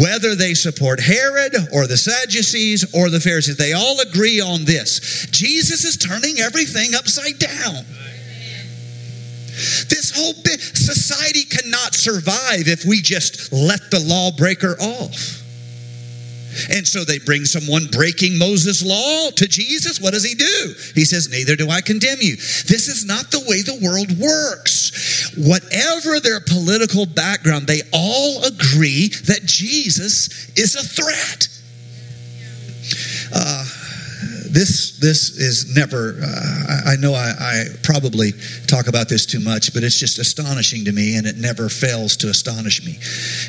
whether 0.00 0.34
they 0.34 0.54
support 0.54 1.00
Herod 1.00 1.54
or 1.72 1.86
the 1.86 1.96
Sadducees 1.96 2.94
or 2.94 3.10
the 3.10 3.20
Pharisees, 3.20 3.56
they 3.56 3.72
all 3.72 4.00
agree 4.00 4.40
on 4.40 4.64
this. 4.64 5.26
Jesus 5.30 5.84
is 5.84 5.96
turning 5.96 6.40
everything 6.40 6.94
upside 6.94 7.38
down. 7.38 7.84
This 9.88 10.12
whole 10.14 10.34
bit, 10.42 10.60
society 10.60 11.44
cannot 11.44 11.94
survive 11.94 12.66
if 12.66 12.84
we 12.84 13.00
just 13.00 13.52
let 13.52 13.90
the 13.90 14.00
lawbreaker 14.00 14.76
off. 14.80 15.43
And 16.70 16.86
so 16.86 17.04
they 17.04 17.18
bring 17.18 17.44
someone 17.44 17.86
breaking 17.90 18.38
Moses' 18.38 18.84
law 18.84 19.30
to 19.30 19.48
Jesus. 19.48 20.00
What 20.00 20.12
does 20.12 20.24
he 20.24 20.34
do? 20.34 20.74
He 20.94 21.04
says, 21.04 21.30
Neither 21.30 21.56
do 21.56 21.70
I 21.70 21.80
condemn 21.80 22.18
you. 22.20 22.36
This 22.36 22.88
is 22.88 23.04
not 23.04 23.30
the 23.30 23.44
way 23.48 23.62
the 23.62 23.80
world 23.82 24.18
works. 24.18 25.32
Whatever 25.36 26.20
their 26.20 26.40
political 26.40 27.06
background, 27.06 27.66
they 27.66 27.82
all 27.92 28.44
agree 28.44 29.08
that 29.26 29.42
Jesus 29.44 30.52
is 30.56 30.74
a 30.74 30.82
threat. 30.82 31.48
Uh, 33.34 33.64
this 34.54 34.98
this 35.00 35.36
is 35.36 35.74
never. 35.74 36.16
Uh, 36.22 36.92
I, 36.92 36.96
know 36.96 37.12
I, 37.12 37.32
I, 37.38 37.64
probably 37.82 38.32
talk 38.68 38.86
about 38.86 39.08
this 39.08 39.26
too 39.26 39.40
much, 39.40 39.74
but 39.74 39.82
it's 39.82 39.98
just 39.98 40.18
astonishing 40.18 40.84
to 40.84 40.92
me, 40.92 41.16
and 41.16 41.26
it 41.26 41.36
never 41.36 41.68
fails 41.68 42.16
to 42.18 42.28
astonish 42.28 42.84
me. 42.86 42.92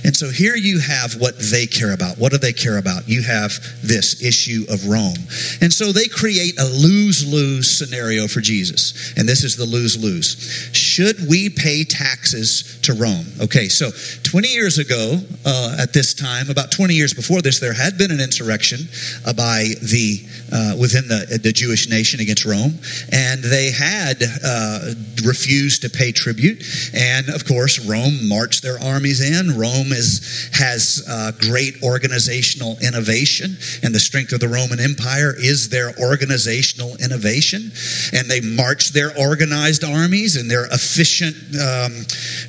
And 0.04 0.16
so 0.16 0.30
here 0.30 0.56
you 0.56 0.80
have 0.80 1.14
what 1.22 1.38
they 1.38 1.68
care 1.68 1.94
about. 1.94 2.18
What 2.18 2.32
do 2.32 2.40
they 2.40 2.54
care 2.54 2.80
about? 2.80 3.08
You 3.08 3.22
have 3.22 3.52
this 3.84 4.24
issue 4.24 4.66
of 4.68 4.88
Rome, 4.88 5.22
and 5.62 5.72
so 5.72 5.92
they 5.92 6.08
create 6.08 6.60
a 6.60 6.66
lose 6.66 7.26
lose 7.32 7.70
scenario 7.70 8.28
for 8.28 8.42
Jesus, 8.42 9.14
and 9.16 9.30
this 9.30 9.44
is 9.44 9.56
the 9.56 9.66
lose 9.66 10.02
lose. 10.02 10.70
Should 10.74 11.30
we 11.30 11.50
pay 11.50 11.84
taxes 11.84 12.80
to 12.82 12.94
Rome? 12.94 13.26
Okay, 13.42 13.70
so 13.70 13.92
20 14.36 14.50
years 14.50 14.80
ago, 14.80 15.18
uh, 15.46 15.78
at 15.80 15.94
this 15.94 16.14
time, 16.14 16.50
about 16.50 16.70
20 16.70 16.94
years 16.94 17.14
before 17.14 17.42
this, 17.42 17.62
there 17.62 17.72
had 17.72 17.98
been 17.98 18.12
an 18.12 18.20
insurrection 18.20 18.80
uh, 19.26 19.32
by 19.32 19.64
the 19.82 20.20
uh, 20.52 20.76
within 20.78 21.08
the, 21.08 21.40
the 21.42 21.54
Jewish 21.54 21.90
nation 21.90 22.20
against 22.20 22.44
Rome, 22.44 22.78
and 23.14 23.42
they 23.42 23.72
had 23.72 24.22
uh, 24.44 24.92
refused 25.24 25.84
to 25.84 25.90
pay 25.90 26.12
tribute. 26.12 26.62
And 26.94 27.30
of 27.30 27.46
course, 27.46 27.80
Rome 27.80 28.28
marched 28.28 28.62
their 28.62 28.78
armies 28.84 29.22
in. 29.24 29.58
Rome 29.58 29.94
is, 29.94 30.50
has 30.52 31.06
uh, 31.08 31.32
great 31.40 31.82
organizational 31.82 32.78
innovation, 32.82 33.56
and 33.84 33.96
the 33.96 34.02
strength 34.02 34.34
of 34.34 34.42
the 34.42 34.50
Roman 34.50 34.82
Empire 34.82 35.34
is 35.34 35.70
their 35.70 35.98
organizational 35.98 36.98
innovation. 36.98 37.72
And 38.12 38.30
they 38.30 38.42
marched 38.42 38.94
their 38.94 39.18
organized 39.18 39.86
armies 39.86 40.36
and 40.36 40.52
their 40.52 40.66
efficient 40.66 41.38
um, 41.56 42.04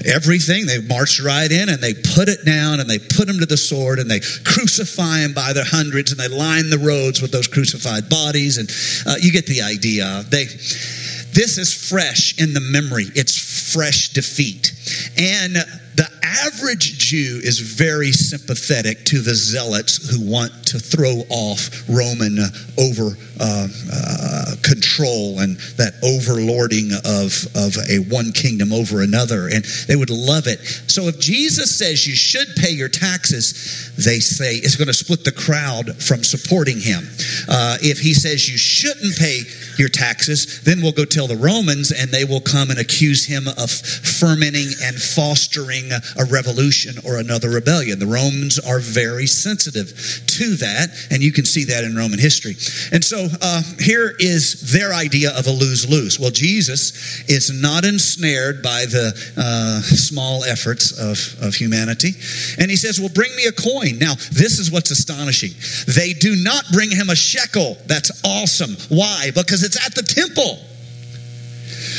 everything. 0.05 0.67
They 0.67 0.81
marched 0.81 1.23
right 1.23 1.51
in 1.51 1.76
and 1.77 1.85
they 1.85 1.93
put 1.93 2.31
it 2.31 2.47
down 2.47 2.81
and 2.81 2.89
they 2.89 2.99
put 2.99 3.27
them 3.27 3.39
to 3.39 3.45
the 3.45 3.57
sword 3.57 3.99
and 3.99 4.11
they 4.11 4.21
crucify 4.45 5.21
them 5.21 5.35
by 5.35 5.53
the 5.53 5.63
hundreds 5.63 6.11
and 6.11 6.19
they 6.19 6.29
line 6.29 6.71
the 6.71 6.79
roads 6.79 7.21
with 7.21 7.31
those 7.31 7.47
crucified 7.47 8.09
bodies. 8.09 8.57
And 8.57 8.71
uh, 9.07 9.17
you 9.21 9.31
get 9.31 9.47
the 9.47 9.61
idea. 9.61 10.25
They, 10.31 10.45
this 10.45 11.59
is 11.59 11.75
fresh 11.75 12.41
in 12.41 12.55
the 12.55 12.61
memory. 12.61 13.05
It's 13.15 13.37
fresh 13.75 14.09
defeat. 14.09 14.73
And 15.19 15.55
the 15.55 16.09
average 16.23 16.97
Jew 16.99 17.41
is 17.43 17.61
very 17.61 18.13
sympathetic 18.13 19.05
to 19.07 19.21
the 19.21 19.35
zealots 19.35 20.09
who 20.11 20.31
want 20.31 20.53
to 20.69 20.79
throw 20.79 21.25
off 21.29 21.85
Roman 21.89 22.39
over 22.79 23.17
uh, 23.41 23.69
uh, 23.93 24.55
control 24.63 25.41
and 25.41 25.57
that 25.77 25.95
overlording 26.03 26.93
of, 27.05 27.47
of 27.57 27.77
a 27.89 27.99
one 28.11 28.33
kingdom 28.33 28.73
over 28.73 29.03
another. 29.03 29.49
And 29.49 29.65
they 29.87 29.97
would 29.97 30.11
love 30.11 30.47
it. 30.47 30.61
So 30.87 31.09
if 31.09 31.19
Jesus 31.21 31.79
says 31.79 32.07
you 32.07 32.15
should 32.15 32.49
pay 32.57 32.71
your 32.71 32.89
taxes, 32.89 33.93
they 33.97 34.21
say 34.21 34.57
it's 34.57 34.77
going 34.77 34.89
to 34.89 34.95
split 34.95 35.25
the 35.25 35.33
crowd 35.33 36.03
from 36.03 36.23
supporting 36.23 36.81
him. 36.81 37.05
Uh, 37.49 37.77
if 37.81 37.99
he 37.99 38.15
says 38.15 38.49
you 38.49 38.59
shouldn't 38.59 39.17
pay 39.17 39.43
your 39.79 39.89
taxes, 39.89 40.63
then 40.63 40.81
we'll 40.83 40.93
go 40.93 41.05
tell 41.05 41.27
the 41.27 41.37
Romans 41.37 41.93
and 41.93 42.11
they 42.11 42.25
will 42.25 42.41
come 42.41 42.71
and 42.71 42.79
accuse 42.79 43.25
him 43.25 43.47
of 43.49 43.71
fermenting 43.71 44.69
and 44.83 44.97
fostering 44.97 45.91
a 45.93 46.25
revolution 46.31 46.97
or 47.05 47.19
another 47.19 47.51
rebellion. 47.51 47.99
The 47.99 48.07
Romans 48.07 48.59
are 48.59 48.81
very 48.81 49.27
sensitive 49.27 49.89
to 50.27 50.57
that, 50.57 50.89
and 51.11 51.23
you 51.23 51.33
can 51.33 51.45
see 51.45 51.65
that 51.65 51.85
in 51.85 51.97
Roman 51.97 52.19
history. 52.19 52.57
And 52.93 53.05
so 53.05 53.26
uh, 53.41 53.63
here 53.79 54.15
is 54.19 54.73
their 54.73 54.93
idea 54.93 55.31
of 55.37 55.47
a 55.47 55.51
lose 55.51 55.89
lose. 55.89 56.19
Well, 56.19 56.31
Jesus 56.31 57.29
is 57.29 57.51
not 57.51 57.85
ensnared 57.85 58.63
by 58.63 58.87
the 58.87 59.13
uh, 59.37 59.81
small 59.83 60.45
efforts 60.45 60.93
of, 60.99 61.47
of 61.47 61.55
humanity. 61.55 62.13
And 62.59 62.71
he 62.71 62.77
says, 62.77 62.99
Well, 62.99 63.11
bring 63.11 63.35
me 63.37 63.47
a 63.47 63.53
coin. 63.53 63.99
Now, 63.99 64.15
this 64.33 64.59
is 64.59 64.71
what's 64.71 64.91
astonishing. 64.91 65.53
They 65.95 66.13
do 66.13 66.37
not 66.37 66.65
bring 66.73 66.91
him 66.91 67.11
a 67.11 67.17
shekel. 67.17 67.77
That's 67.87 68.23
awesome. 68.25 68.77
Why? 68.89 69.31
Because 69.35 69.63
it's 69.63 69.85
at 69.85 69.95
the 69.95 70.03
temple. 70.03 70.59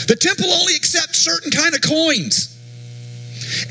The 0.08 0.16
temple 0.16 0.52
only 0.52 0.76
accepts 0.76 1.20
certain 1.20 1.52
kind 1.52 1.76
of 1.76 1.82
coins. 1.82 2.57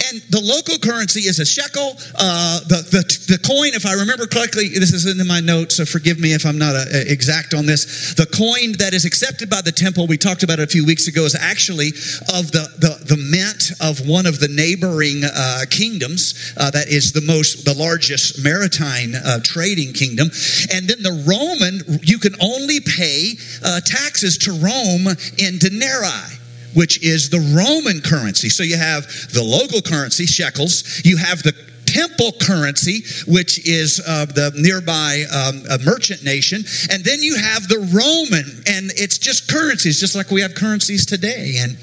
And 0.08 0.22
the 0.30 0.40
local 0.40 0.78
currency 0.78 1.20
is 1.20 1.38
a 1.38 1.46
shekel. 1.46 1.96
Uh, 2.14 2.60
the, 2.68 2.82
the, 2.90 3.02
the 3.34 3.38
coin, 3.38 3.74
if 3.74 3.86
I 3.86 3.94
remember 3.94 4.26
correctly, 4.26 4.68
this 4.68 4.92
is 4.92 5.06
in 5.06 5.24
my 5.26 5.40
notes, 5.40 5.76
so 5.76 5.84
forgive 5.84 6.18
me 6.18 6.34
if 6.34 6.44
I'm 6.46 6.58
not 6.58 6.74
a, 6.74 6.78
uh, 6.78 6.98
a 6.98 7.12
exact 7.12 7.54
on 7.54 7.66
this. 7.66 8.14
The 8.14 8.26
coin 8.26 8.72
that 8.78 8.94
is 8.94 9.04
accepted 9.04 9.50
by 9.50 9.60
the 9.60 9.72
temple, 9.72 10.06
we 10.06 10.16
talked 10.16 10.42
about 10.42 10.58
it 10.58 10.64
a 10.64 10.66
few 10.66 10.84
weeks 10.84 11.08
ago, 11.08 11.24
is 11.24 11.34
actually 11.34 11.88
of 12.32 12.52
the, 12.52 12.68
the, 12.78 12.98
the 13.04 13.16
mint 13.16 13.72
of 13.80 14.06
one 14.06 14.26
of 14.26 14.40
the 14.40 14.48
neighboring 14.48 15.22
uh, 15.24 15.62
kingdoms 15.70 16.54
uh, 16.56 16.70
that 16.70 16.88
is 16.88 17.12
the 17.12 17.22
most, 17.22 17.64
the 17.64 17.74
largest 17.74 18.42
maritime 18.42 19.12
uh, 19.24 19.40
trading 19.42 19.92
kingdom. 19.92 20.30
And 20.72 20.88
then 20.88 21.02
the 21.02 21.16
Roman, 21.26 22.00
you 22.02 22.18
can 22.18 22.34
only 22.40 22.80
pay 22.80 23.34
uh, 23.64 23.80
taxes 23.80 24.38
to 24.38 24.52
Rome 24.52 25.08
in 25.38 25.58
denarii 25.58 26.36
which 26.76 27.02
is 27.02 27.30
the 27.30 27.40
Roman 27.56 28.02
currency. 28.02 28.50
So 28.50 28.62
you 28.62 28.76
have 28.76 29.06
the 29.32 29.42
local 29.42 29.80
currency, 29.80 30.26
shekels, 30.26 31.00
you 31.04 31.16
have 31.16 31.42
the 31.42 31.54
temple 31.96 32.32
currency, 32.40 33.00
which 33.26 33.66
is 33.66 34.02
uh, 34.06 34.26
the 34.26 34.52
nearby 34.56 35.24
um, 35.32 35.64
merchant 35.84 36.22
nation. 36.24 36.62
And 36.90 37.02
then 37.04 37.22
you 37.22 37.36
have 37.36 37.68
the 37.68 37.80
Roman, 37.88 38.44
and 38.68 38.92
it's 38.96 39.18
just 39.18 39.48
currencies, 39.50 39.98
just 39.98 40.14
like 40.14 40.30
we 40.30 40.42
have 40.42 40.54
currencies 40.54 41.06
today. 41.06 41.56
And 41.58 41.76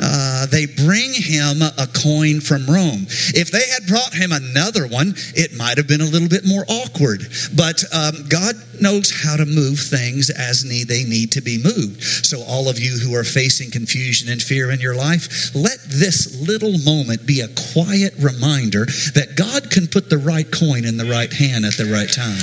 uh, 0.00 0.46
they 0.46 0.66
bring 0.66 1.12
him 1.12 1.62
a 1.62 1.86
coin 1.90 2.40
from 2.40 2.66
Rome. 2.66 3.06
If 3.34 3.50
they 3.50 3.66
had 3.66 3.86
brought 3.88 4.14
him 4.14 4.30
another 4.32 4.86
one, 4.86 5.14
it 5.34 5.56
might 5.56 5.76
have 5.78 5.88
been 5.88 6.00
a 6.00 6.10
little 6.10 6.28
bit 6.28 6.46
more 6.46 6.64
awkward. 6.68 7.26
But 7.56 7.82
um, 7.92 8.14
God 8.28 8.54
knows 8.80 9.10
how 9.10 9.36
to 9.36 9.46
move 9.46 9.80
things 9.80 10.30
as 10.30 10.64
need 10.64 10.88
they 10.88 11.04
need 11.04 11.32
to 11.32 11.40
be 11.40 11.58
moved. 11.62 12.02
So 12.02 12.42
all 12.46 12.68
of 12.68 12.78
you 12.78 12.98
who 12.98 13.14
are 13.14 13.24
facing 13.24 13.70
confusion 13.70 14.30
and 14.30 14.40
fear 14.42 14.70
in 14.70 14.80
your 14.80 14.94
life, 14.94 15.54
let 15.54 15.78
this 15.88 16.36
little 16.46 16.78
moment 16.84 17.26
be 17.26 17.40
a 17.40 17.48
quiet 17.72 18.14
reminder 18.18 18.84
that 19.16 19.34
God 19.36 19.55
can 19.64 19.86
put 19.86 20.08
the 20.08 20.18
right 20.18 20.50
coin 20.50 20.84
in 20.84 20.96
the 20.96 21.04
right 21.04 21.32
hand 21.32 21.64
at 21.64 21.76
the 21.76 21.84
right 21.84 22.10
time. 22.10 22.40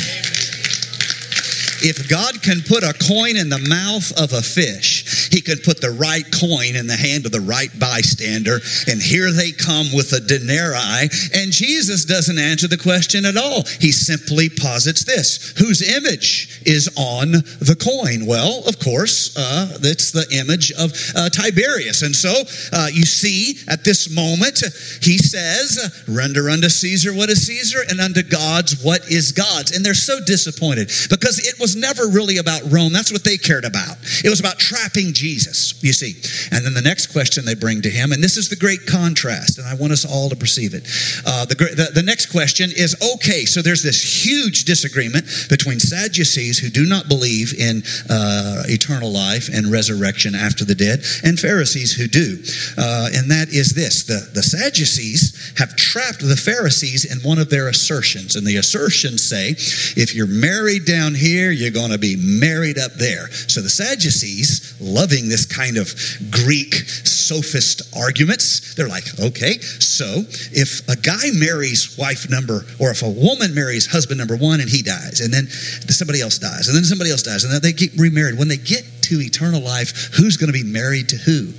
If 1.82 2.08
God 2.08 2.42
can 2.42 2.62
put 2.62 2.84
a 2.84 2.94
coin 2.94 3.36
in 3.36 3.50
the 3.50 3.60
mouth 3.60 4.12
of 4.22 4.34
a 4.34 4.42
fish, 4.42 4.93
he 5.32 5.42
can 5.42 5.58
put 5.60 5.82
the 5.82 5.92
right 5.92 6.26
coin 6.40 6.76
in 6.76 6.88
the 6.88 6.96
hand 6.96 7.26
of 7.26 7.32
the 7.32 7.42
right 7.42 7.70
bystander. 7.80 8.60
And 8.88 9.02
here 9.02 9.32
they 9.32 9.52
come 9.52 9.88
with 9.94 10.14
a 10.14 10.20
denarii. 10.20 11.10
And 11.34 11.52
Jesus 11.52 12.06
doesn't 12.06 12.38
answer 12.38 12.68
the 12.68 12.78
question 12.78 13.26
at 13.26 13.38
all. 13.38 13.64
He 13.80 13.92
simply 13.92 14.50
posits 14.50 15.04
this 15.04 15.54
Whose 15.58 15.82
image 15.82 16.62
is 16.66 16.90
on 16.98 17.32
the 17.32 17.78
coin? 17.80 18.26
Well, 18.26 18.64
of 18.68 18.80
course, 18.80 19.36
uh, 19.38 19.78
it's 19.82 20.12
the 20.12 20.28
image 20.32 20.72
of 20.74 20.92
uh, 21.16 21.30
Tiberius. 21.30 22.02
And 22.02 22.16
so 22.16 22.34
uh, 22.72 22.88
you 22.92 23.06
see 23.06 23.60
at 23.68 23.84
this 23.84 24.10
moment, 24.10 24.64
he 25.02 25.18
says, 25.18 26.04
Render 26.08 26.50
unto 26.50 26.70
Caesar 26.70 27.14
what 27.14 27.30
is 27.30 27.46
Caesar, 27.48 27.80
and 27.90 28.00
unto 28.00 28.24
God's 28.24 28.84
what 28.84 29.10
is 29.12 29.32
God's. 29.32 29.76
And 29.76 29.86
they're 29.86 29.94
so 29.94 30.20
disappointed 30.26 30.90
because 31.10 31.40
it 31.40 31.60
was 31.60 31.76
never 31.76 32.08
really 32.08 32.38
about 32.38 32.62
Rome. 32.72 32.94
That's 32.94 33.12
what 33.12 33.24
they 33.24 33.38
cared 33.38 33.66
about. 33.66 33.98
It 34.24 34.30
was 34.30 34.40
about 34.40 34.60
trapping 34.60 35.03
Jesus, 35.12 35.74
you 35.84 35.92
see. 35.92 36.14
And 36.56 36.64
then 36.64 36.74
the 36.74 36.82
next 36.82 37.08
question 37.08 37.44
they 37.44 37.56
bring 37.56 37.82
to 37.82 37.90
him, 37.90 38.12
and 38.12 38.24
this 38.24 38.38
is 38.38 38.48
the 38.48 38.56
great 38.56 38.86
contrast, 38.86 39.58
and 39.58 39.68
I 39.68 39.74
want 39.74 39.92
us 39.92 40.06
all 40.06 40.30
to 40.30 40.36
perceive 40.36 40.74
it. 40.74 40.88
Uh, 41.26 41.46
the, 41.46 41.56
the, 41.56 41.92
the 41.96 42.04
next 42.04 42.28
question 42.28 42.70
is 42.72 42.96
okay, 43.16 43.46
so 43.46 43.62
there's 43.62 43.82
this 43.82 44.26
huge 44.26 44.66
disagreement 44.66 45.26
between 45.50 45.80
Sadducees 45.80 46.60
who 46.60 46.70
do 46.70 46.86
not 46.86 47.08
believe 47.08 47.54
in 47.60 47.82
uh, 48.10 48.64
eternal 48.68 49.12
life 49.12 49.50
and 49.52 49.72
resurrection 49.72 50.36
after 50.36 50.64
the 50.64 50.76
dead, 50.76 51.04
and 51.24 51.40
Pharisees 51.40 51.92
who 51.92 52.08
do. 52.08 52.38
Uh, 52.78 53.10
and 53.14 53.32
that 53.32 53.50
is 53.50 53.74
this 53.74 54.04
the, 54.04 54.30
the 54.34 54.44
Sadducees 54.44 55.54
have 55.58 55.76
trapped 55.76 56.20
the 56.20 56.36
Pharisees 56.36 57.06
in 57.06 57.18
one 57.28 57.40
of 57.40 57.50
their 57.50 57.70
assertions. 57.70 58.36
And 58.36 58.46
the 58.46 58.58
assertions 58.58 59.24
say, 59.24 59.52
if 60.00 60.14
you're 60.14 60.28
married 60.28 60.86
down 60.86 61.16
here, 61.16 61.52
you're 61.52 61.72
going 61.72 61.92
to 61.92 61.98
be 61.98 62.16
married 62.16 62.78
up 62.78 62.94
there. 62.94 63.32
So 63.32 63.62
the 63.62 63.70
Sadducees, 63.70 64.76
loving 64.84 65.30
this 65.30 65.46
kind 65.46 65.78
of 65.78 65.94
Greek 66.32 66.74
sophist 67.08 67.82
arguments, 67.96 68.76
they're 68.76 68.90
like, 68.90 69.06
okay, 69.20 69.60
so 69.80 70.24
if 70.52 70.88
a 70.90 70.96
guy 70.96 71.32
marries 71.34 71.98
wife 71.98 72.30
number, 72.30 72.66
or 72.80 72.92
if 72.92 73.02
a 73.02 73.10
woman 73.10 73.56
marries 73.56 73.86
husband 73.86 74.18
number 74.18 74.36
one 74.36 74.60
and 74.60 74.70
he 74.70 74.82
dies, 74.82 75.22
and 75.22 75.34
then 75.34 75.48
somebody 75.48 76.22
else 76.22 76.38
dies, 76.38 76.68
and 76.68 76.76
then 76.76 76.84
somebody 76.84 77.12
else 77.12 77.24
dies, 77.24 77.44
and 77.44 77.54
then 77.54 77.62
they 77.62 77.74
get 77.74 77.92
remarried, 77.98 78.38
when 78.38 78.48
they 78.48 78.58
get 78.58 78.84
to 79.04 79.20
eternal 79.20 79.62
life, 79.62 80.14
who's 80.16 80.38
going 80.38 80.52
to 80.52 80.54
be 80.54 80.64
married 80.64 81.10
to 81.10 81.18
who? 81.18 81.52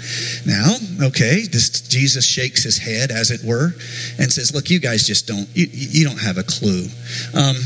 Now, 0.46 0.76
okay, 1.08 1.46
this, 1.46 1.80
Jesus 1.82 2.26
shakes 2.26 2.62
his 2.62 2.78
head, 2.78 3.10
as 3.10 3.30
it 3.30 3.42
were, 3.44 3.74
and 4.18 4.32
says, 4.32 4.54
look, 4.54 4.70
you 4.70 4.80
guys 4.80 5.06
just 5.06 5.26
don't, 5.26 5.48
you, 5.54 5.66
you 5.70 6.04
don't 6.06 6.20
have 6.20 6.38
a 6.38 6.42
clue. 6.42 6.86
Um, 7.34 7.56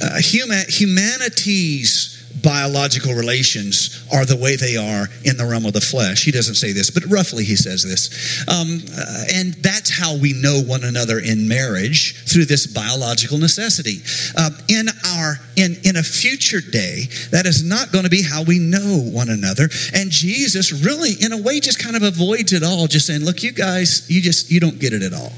uh, 0.00 0.20
human, 0.20 0.64
humanity's 0.68 2.15
biological 2.42 3.14
relations 3.14 4.06
are 4.12 4.24
the 4.24 4.36
way 4.36 4.56
they 4.56 4.76
are 4.76 5.08
in 5.24 5.36
the 5.36 5.46
realm 5.46 5.66
of 5.66 5.72
the 5.72 5.80
flesh. 5.80 6.24
He 6.24 6.30
doesn't 6.30 6.54
say 6.56 6.72
this, 6.72 6.90
but 6.90 7.04
roughly 7.06 7.44
he 7.44 7.56
says 7.56 7.82
this. 7.82 8.44
Um, 8.48 8.80
uh, 8.96 9.24
and 9.34 9.54
that's 9.54 9.90
how 9.90 10.16
we 10.16 10.32
know 10.32 10.60
one 10.62 10.84
another 10.84 11.18
in 11.18 11.48
marriage 11.48 12.16
through 12.26 12.46
this 12.46 12.66
biological 12.66 13.38
necessity. 13.38 14.02
Uh, 14.36 14.50
in 14.68 14.88
our 15.16 15.36
in 15.56 15.76
in 15.84 15.96
a 15.96 16.02
future 16.02 16.60
day, 16.60 17.04
that 17.30 17.46
is 17.46 17.62
not 17.62 17.92
going 17.92 18.04
to 18.04 18.10
be 18.10 18.22
how 18.22 18.42
we 18.42 18.58
know 18.58 19.00
one 19.12 19.30
another. 19.30 19.68
And 19.94 20.10
Jesus 20.10 20.72
really, 20.72 21.12
in 21.20 21.32
a 21.32 21.42
way, 21.42 21.60
just 21.60 21.78
kind 21.78 21.96
of 21.96 22.02
avoids 22.02 22.52
it 22.52 22.62
all, 22.62 22.86
just 22.86 23.06
saying, 23.06 23.24
"Look, 23.24 23.42
you 23.42 23.52
guys, 23.52 24.08
you 24.08 24.20
just 24.20 24.50
you 24.50 24.60
don't 24.60 24.78
get 24.78 24.92
it 24.92 25.02
at 25.02 25.12
all." 25.12 25.32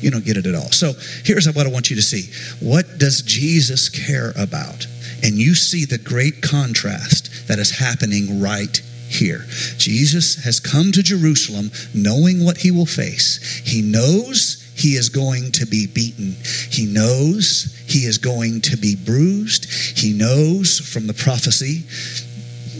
You 0.00 0.10
don't 0.10 0.24
get 0.24 0.36
it 0.36 0.46
at 0.46 0.54
all. 0.54 0.70
So 0.70 0.92
here's 1.24 1.46
what 1.48 1.66
I 1.66 1.70
want 1.70 1.90
you 1.90 1.96
to 1.96 2.02
see. 2.02 2.30
What 2.64 2.98
does 2.98 3.22
Jesus 3.22 3.88
care 3.88 4.32
about? 4.36 4.86
And 5.26 5.34
you 5.34 5.56
see 5.56 5.84
the 5.84 5.98
great 5.98 6.40
contrast 6.40 7.48
that 7.48 7.58
is 7.58 7.78
happening 7.80 8.40
right 8.40 8.80
here. 9.08 9.44
Jesus 9.76 10.44
has 10.44 10.60
come 10.60 10.92
to 10.92 11.02
Jerusalem 11.02 11.72
knowing 11.92 12.44
what 12.44 12.58
he 12.58 12.70
will 12.70 12.86
face. 12.86 13.60
He 13.64 13.82
knows 13.82 14.62
he 14.76 14.94
is 14.94 15.08
going 15.08 15.50
to 15.50 15.66
be 15.66 15.88
beaten. 15.88 16.36
He 16.70 16.86
knows 16.86 17.76
he 17.88 18.04
is 18.04 18.18
going 18.18 18.60
to 18.62 18.76
be 18.76 18.94
bruised. 18.94 19.98
He 19.98 20.12
knows 20.12 20.78
from 20.78 21.08
the 21.08 21.14
prophecy 21.14 21.82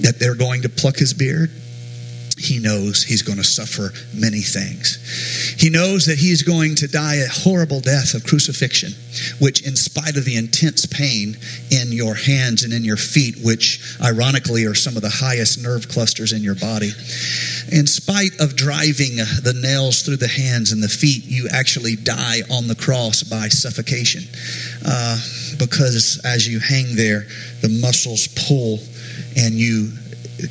that 0.03 0.21
they're 0.21 0.37
going 0.37 0.63
to 0.63 0.69
pluck 0.69 0.95
his 0.95 1.15
beard 1.15 1.51
he 2.38 2.59
knows 2.59 3.03
he's 3.03 3.22
going 3.22 3.38
to 3.38 3.44
suffer 3.44 3.92
many 4.14 4.42
things. 4.42 5.57
He 5.59 5.70
knows 5.70 6.05
that 6.07 6.18
he 6.18 6.31
is 6.31 6.42
going 6.42 6.75
to 6.77 6.88
die 6.88 7.16
a 7.16 7.29
horrible 7.29 7.81
death 7.81 8.12
of 8.12 8.25
crucifixion, 8.25 8.92
which, 9.40 9.66
in 9.66 9.75
spite 9.75 10.18
of 10.18 10.27
the 10.27 10.37
intense 10.37 10.85
pain 10.85 11.37
in 11.70 11.92
your 11.92 12.14
hands 12.14 12.62
and 12.62 12.75
in 12.75 12.85
your 12.85 12.99
feet, 12.99 13.37
which 13.42 13.96
ironically 14.03 14.66
are 14.66 14.75
some 14.75 14.96
of 14.96 15.03
the 15.03 15.09
highest 15.09 15.62
nerve 15.62 15.88
clusters 15.88 16.35
in 16.35 16.42
your 16.42 16.57
body, 16.57 16.90
in 17.72 17.87
spite 17.87 18.38
of 18.38 18.55
driving 18.55 19.16
the 19.16 19.59
nails 19.62 20.03
through 20.03 20.18
the 20.18 20.29
hands 20.29 20.72
and 20.72 20.83
the 20.83 20.88
feet, 20.88 21.25
you 21.25 21.49
actually 21.51 21.96
die 21.96 22.40
on 22.51 22.68
the 22.68 22.77
cross 22.77 23.22
by 23.22 23.49
suffocation. 23.49 24.22
Uh, 24.85 25.18
because 25.59 26.20
as 26.25 26.46
you 26.46 26.61
hang 26.61 26.94
there, 26.96 27.27
the 27.62 27.79
muscles 27.81 28.29
pull 28.29 28.79
and 29.37 29.55
you 29.55 29.90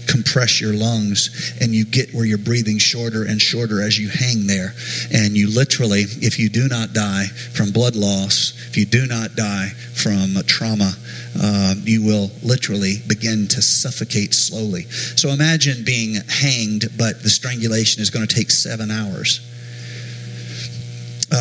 compress 0.07 0.59
your 0.59 0.73
lungs 0.73 1.55
and 1.61 1.73
you 1.73 1.85
get 1.85 2.13
where 2.13 2.25
you're 2.25 2.37
breathing 2.37 2.77
shorter 2.77 3.23
and 3.23 3.41
shorter 3.41 3.81
as 3.81 3.97
you 3.97 4.09
hang 4.09 4.47
there. 4.47 4.73
And 5.13 5.35
you 5.35 5.49
literally, 5.49 6.01
if 6.01 6.39
you 6.39 6.49
do 6.49 6.67
not 6.67 6.93
die 6.93 7.27
from 7.53 7.71
blood 7.71 7.95
loss, 7.95 8.53
if 8.67 8.77
you 8.77 8.85
do 8.85 9.07
not 9.07 9.35
die 9.35 9.69
from 9.93 10.35
trauma, 10.47 10.93
uh, 11.39 11.75
you 11.83 12.03
will 12.03 12.31
literally 12.43 12.95
begin 13.07 13.47
to 13.49 13.61
suffocate 13.61 14.33
slowly. 14.33 14.83
So 15.15 15.29
imagine 15.29 15.83
being 15.83 16.15
hanged, 16.27 16.85
but 16.97 17.23
the 17.23 17.29
strangulation 17.29 18.01
is 18.01 18.09
going 18.09 18.27
to 18.27 18.35
take 18.35 18.51
seven 18.51 18.91
hours. 18.91 19.41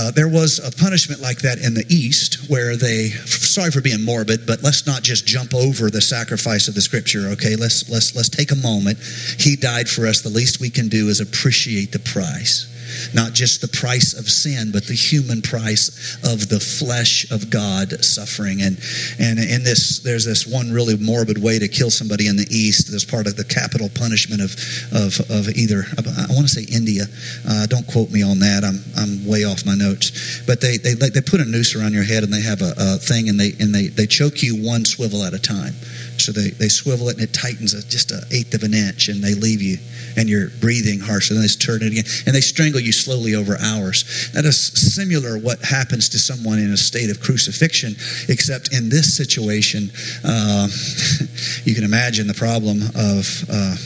Uh, 0.04 0.10
there 0.10 0.28
was 0.28 0.58
a 0.58 0.70
punishment 0.70 1.22
like 1.22 1.38
that 1.38 1.58
in 1.58 1.72
the 1.72 1.86
East 1.88 2.50
where 2.50 2.76
they, 2.76 3.08
sorry 3.08 3.70
for 3.70 3.80
being 3.80 4.04
morbid, 4.04 4.46
but 4.46 4.62
let's 4.62 4.86
not 4.86 5.02
just 5.02 5.26
jump 5.26 5.54
over 5.54 5.88
the 5.88 6.02
sacrifice 6.02 6.68
of 6.68 6.74
the 6.74 6.80
scripture, 6.82 7.28
okay? 7.28 7.56
Let's, 7.56 7.88
let's, 7.88 8.14
let's 8.14 8.28
take 8.28 8.52
a 8.52 8.56
moment. 8.56 8.98
He 9.38 9.56
died 9.56 9.88
for 9.88 10.06
us. 10.06 10.20
The 10.20 10.28
least 10.28 10.60
we 10.60 10.68
can 10.68 10.88
do 10.88 11.08
is 11.08 11.20
appreciate 11.20 11.92
the 11.92 12.00
price 12.00 12.73
not 13.12 13.32
just 13.32 13.60
the 13.60 13.68
price 13.68 14.14
of 14.14 14.28
sin, 14.30 14.70
but 14.72 14.86
the 14.86 14.94
human 14.94 15.42
price 15.42 16.18
of 16.24 16.48
the 16.48 16.60
flesh 16.60 17.30
of 17.30 17.50
God 17.50 18.04
suffering. 18.04 18.62
And 18.62 18.78
and 19.18 19.38
in 19.38 19.64
this, 19.64 20.00
there's 20.00 20.24
this 20.24 20.46
one 20.46 20.70
really 20.70 20.96
morbid 20.96 21.42
way 21.42 21.58
to 21.58 21.68
kill 21.68 21.90
somebody 21.90 22.26
in 22.26 22.36
the 22.36 22.46
East 22.50 22.90
that's 22.90 23.04
part 23.04 23.26
of 23.26 23.36
the 23.36 23.44
capital 23.44 23.88
punishment 23.94 24.40
of 24.42 24.56
of, 24.92 25.20
of 25.30 25.48
either 25.48 25.84
I 25.98 26.32
want 26.32 26.48
to 26.48 26.54
say 26.54 26.66
India. 26.70 27.04
Uh, 27.46 27.66
don't 27.66 27.86
quote 27.86 28.10
me 28.10 28.22
on 28.22 28.38
that. 28.40 28.64
I'm 28.64 28.82
I'm 28.96 29.26
way 29.26 29.44
off 29.44 29.66
my 29.66 29.74
notes. 29.74 30.42
But 30.46 30.60
they 30.60 30.76
they 30.76 30.94
they 30.94 31.20
put 31.20 31.40
a 31.40 31.44
noose 31.44 31.74
around 31.74 31.92
your 31.92 32.04
head 32.04 32.22
and 32.22 32.32
they 32.32 32.42
have 32.42 32.62
a, 32.62 32.74
a 32.76 32.98
thing 32.98 33.28
and 33.28 33.38
they 33.38 33.52
and 33.60 33.74
they 33.74 33.88
they 33.88 34.06
choke 34.06 34.42
you 34.42 34.62
one 34.62 34.84
swivel 34.84 35.24
at 35.24 35.34
a 35.34 35.38
time. 35.38 35.74
So 36.20 36.32
they, 36.32 36.50
they 36.50 36.68
swivel 36.68 37.08
it 37.08 37.18
and 37.18 37.22
it 37.22 37.32
tightens 37.32 37.74
a, 37.74 37.86
just 37.86 38.10
an 38.10 38.20
eighth 38.30 38.54
of 38.54 38.62
an 38.62 38.74
inch 38.74 39.08
and 39.08 39.22
they 39.22 39.34
leave 39.34 39.62
you 39.62 39.78
and 40.16 40.28
you're 40.28 40.48
breathing 40.60 41.00
harsh. 41.00 41.30
And 41.30 41.38
then 41.38 41.46
they 41.46 41.52
turn 41.52 41.82
it 41.82 41.92
again 41.92 42.04
and 42.26 42.34
they 42.34 42.40
strangle 42.40 42.80
you 42.80 42.92
slowly 42.92 43.34
over 43.34 43.56
hours. 43.60 44.30
That 44.32 44.44
is 44.44 44.58
similar 44.58 45.38
what 45.38 45.60
happens 45.60 46.08
to 46.10 46.18
someone 46.18 46.58
in 46.58 46.70
a 46.72 46.76
state 46.76 47.10
of 47.10 47.20
crucifixion, 47.20 47.96
except 48.28 48.72
in 48.72 48.88
this 48.88 49.16
situation, 49.16 49.90
uh, 50.24 50.68
you 51.64 51.74
can 51.74 51.84
imagine 51.84 52.26
the 52.26 52.34
problem 52.34 52.82
of. 52.94 53.44
Uh, 53.50 53.76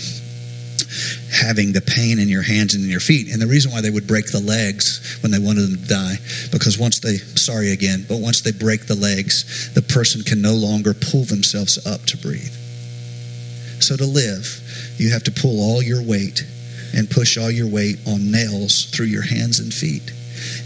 having 1.32 1.72
the 1.72 1.80
pain 1.80 2.18
in 2.18 2.28
your 2.28 2.42
hands 2.42 2.74
and 2.74 2.84
in 2.84 2.90
your 2.90 3.00
feet. 3.00 3.32
And 3.32 3.40
the 3.40 3.46
reason 3.46 3.70
why 3.72 3.80
they 3.80 3.90
would 3.90 4.06
break 4.06 4.30
the 4.30 4.40
legs 4.40 5.18
when 5.22 5.30
they 5.30 5.38
wanted 5.38 5.62
them 5.62 5.76
to 5.82 5.88
die, 5.88 6.14
because 6.52 6.78
once 6.78 7.00
they, 7.00 7.16
sorry 7.16 7.72
again, 7.72 8.04
but 8.08 8.18
once 8.18 8.40
they 8.40 8.52
break 8.52 8.86
the 8.86 8.94
legs, 8.94 9.72
the 9.74 9.82
person 9.82 10.22
can 10.22 10.40
no 10.40 10.54
longer 10.54 10.94
pull 10.94 11.24
themselves 11.24 11.84
up 11.86 12.04
to 12.06 12.16
breathe. 12.16 12.54
So 13.80 13.96
to 13.96 14.04
live, 14.04 14.60
you 14.96 15.10
have 15.12 15.22
to 15.24 15.30
pull 15.32 15.60
all 15.60 15.82
your 15.82 16.02
weight 16.02 16.44
and 16.94 17.08
push 17.10 17.36
all 17.36 17.50
your 17.50 17.68
weight 17.68 17.98
on 18.06 18.30
nails 18.30 18.86
through 18.86 19.06
your 19.06 19.22
hands 19.22 19.60
and 19.60 19.72
feet. 19.72 20.10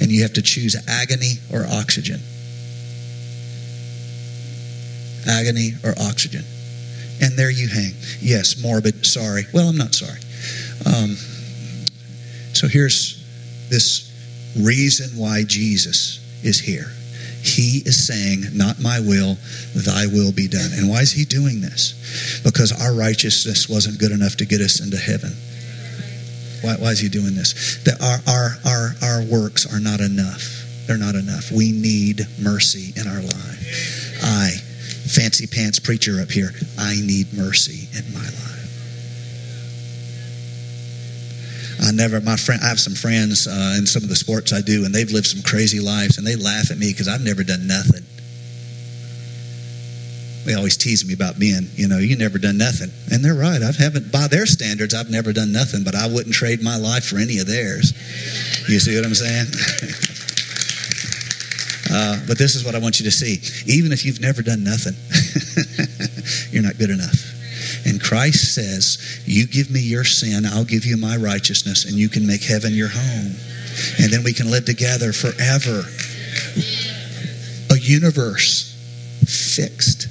and 0.00 0.10
you 0.10 0.22
have 0.22 0.32
to 0.34 0.42
choose 0.42 0.76
agony 0.88 1.34
or 1.52 1.64
oxygen. 1.66 2.20
Agony 5.26 5.72
or 5.84 5.94
oxygen. 6.00 6.44
And 7.20 7.38
there 7.38 7.50
you 7.50 7.68
hang. 7.68 7.92
Yes, 8.20 8.60
morbid, 8.60 9.06
sorry. 9.06 9.44
Well, 9.52 9.68
I'm 9.68 9.76
not 9.76 9.94
sorry. 9.94 10.18
Um, 10.86 11.16
so 12.54 12.68
here's 12.68 13.18
this 13.70 14.10
reason 14.60 15.18
why 15.18 15.44
Jesus 15.46 16.20
is 16.44 16.58
here. 16.58 16.92
He 17.42 17.82
is 17.84 18.06
saying, 18.06 18.44
Not 18.56 18.80
my 18.80 19.00
will, 19.00 19.36
thy 19.74 20.06
will 20.06 20.32
be 20.32 20.46
done. 20.46 20.70
And 20.74 20.88
why 20.88 21.00
is 21.00 21.10
he 21.10 21.24
doing 21.24 21.60
this? 21.60 22.40
Because 22.44 22.72
our 22.80 22.94
righteousness 22.94 23.68
wasn't 23.68 23.98
good 23.98 24.12
enough 24.12 24.36
to 24.36 24.46
get 24.46 24.60
us 24.60 24.80
into 24.80 24.96
heaven. 24.96 25.32
Why, 26.62 26.76
why 26.76 26.90
is 26.90 27.00
he 27.00 27.08
doing 27.08 27.34
this? 27.34 27.82
That 27.82 28.00
our, 28.00 28.20
our, 28.32 28.56
our, 28.64 28.94
our 29.02 29.22
works 29.24 29.66
are 29.72 29.80
not 29.80 30.00
enough. 30.00 30.62
They're 30.86 30.98
not 30.98 31.16
enough. 31.16 31.50
We 31.50 31.72
need 31.72 32.20
mercy 32.40 32.92
in 33.00 33.08
our 33.08 33.20
life. 33.20 34.22
I, 34.22 34.50
fancy 35.10 35.46
pants 35.46 35.80
preacher 35.80 36.20
up 36.20 36.30
here, 36.30 36.50
I 36.78 36.94
need 36.94 37.32
mercy 37.34 37.88
in 37.96 38.12
my 38.14 38.20
life. 38.20 38.51
I 41.82 41.90
never, 41.90 42.20
my 42.20 42.36
friend, 42.36 42.60
I 42.62 42.68
have 42.68 42.78
some 42.78 42.94
friends 42.94 43.48
uh, 43.48 43.74
in 43.76 43.86
some 43.86 44.04
of 44.04 44.08
the 44.08 44.14
sports 44.14 44.52
I 44.52 44.60
do, 44.60 44.84
and 44.84 44.94
they've 44.94 45.10
lived 45.10 45.26
some 45.26 45.42
crazy 45.42 45.80
lives, 45.80 46.16
and 46.16 46.26
they 46.26 46.36
laugh 46.36 46.70
at 46.70 46.78
me 46.78 46.92
because 46.92 47.08
I've 47.08 47.24
never 47.24 47.42
done 47.42 47.66
nothing. 47.66 48.06
They 50.46 50.54
always 50.54 50.76
tease 50.76 51.04
me 51.04 51.14
about 51.14 51.38
being, 51.38 51.68
you 51.74 51.88
know, 51.88 51.98
you 51.98 52.16
never 52.16 52.38
done 52.38 52.56
nothing, 52.56 52.90
and 53.10 53.24
they're 53.24 53.34
right. 53.34 53.60
I 53.62 53.72
haven't, 53.72 54.12
by 54.12 54.28
their 54.28 54.46
standards, 54.46 54.94
I've 54.94 55.10
never 55.10 55.32
done 55.32 55.50
nothing, 55.50 55.82
but 55.82 55.96
I 55.96 56.06
wouldn't 56.06 56.34
trade 56.34 56.62
my 56.62 56.76
life 56.76 57.04
for 57.04 57.18
any 57.18 57.38
of 57.38 57.46
theirs. 57.46 57.92
You 58.68 58.78
see 58.78 58.94
what 58.94 59.04
I'm 59.04 59.14
saying? 59.14 59.46
uh, 61.90 62.20
but 62.28 62.38
this 62.38 62.54
is 62.54 62.64
what 62.64 62.76
I 62.76 62.78
want 62.78 63.00
you 63.00 63.04
to 63.06 63.12
see. 63.12 63.42
Even 63.66 63.90
if 63.92 64.04
you've 64.04 64.20
never 64.20 64.42
done 64.42 64.62
nothing, 64.62 64.94
you're 66.52 66.62
not 66.62 66.78
good 66.78 66.90
enough. 66.90 67.31
Christ 68.12 68.54
says, 68.54 69.22
You 69.24 69.46
give 69.46 69.70
me 69.70 69.80
your 69.80 70.04
sin, 70.04 70.44
I'll 70.44 70.66
give 70.66 70.84
you 70.84 70.98
my 70.98 71.16
righteousness, 71.16 71.86
and 71.86 71.94
you 71.94 72.10
can 72.10 72.26
make 72.26 72.44
heaven 72.44 72.74
your 72.74 72.90
home. 72.90 73.32
And 73.98 74.12
then 74.12 74.22
we 74.22 74.34
can 74.34 74.50
live 74.50 74.66
together 74.66 75.14
forever. 75.14 75.84
A 77.70 77.78
universe 77.78 78.76
fixed, 79.56 80.08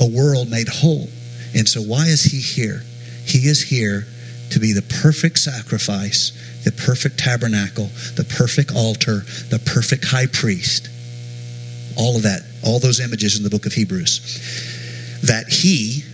a 0.00 0.10
world 0.10 0.50
made 0.50 0.66
whole. 0.66 1.06
And 1.54 1.68
so, 1.68 1.80
why 1.80 2.06
is 2.06 2.24
he 2.24 2.40
here? 2.40 2.82
He 3.24 3.46
is 3.46 3.62
here 3.62 4.04
to 4.50 4.58
be 4.58 4.72
the 4.72 4.82
perfect 5.00 5.38
sacrifice, 5.38 6.32
the 6.64 6.72
perfect 6.72 7.20
tabernacle, 7.20 7.88
the 8.16 8.26
perfect 8.36 8.74
altar, 8.74 9.20
the 9.50 9.62
perfect 9.64 10.06
high 10.06 10.26
priest. 10.26 10.88
All 11.96 12.16
of 12.16 12.24
that, 12.24 12.42
all 12.64 12.80
those 12.80 12.98
images 12.98 13.36
in 13.36 13.44
the 13.44 13.50
book 13.50 13.64
of 13.64 13.74
Hebrews 13.74 14.75
that 15.22 15.48
he 15.48 16.04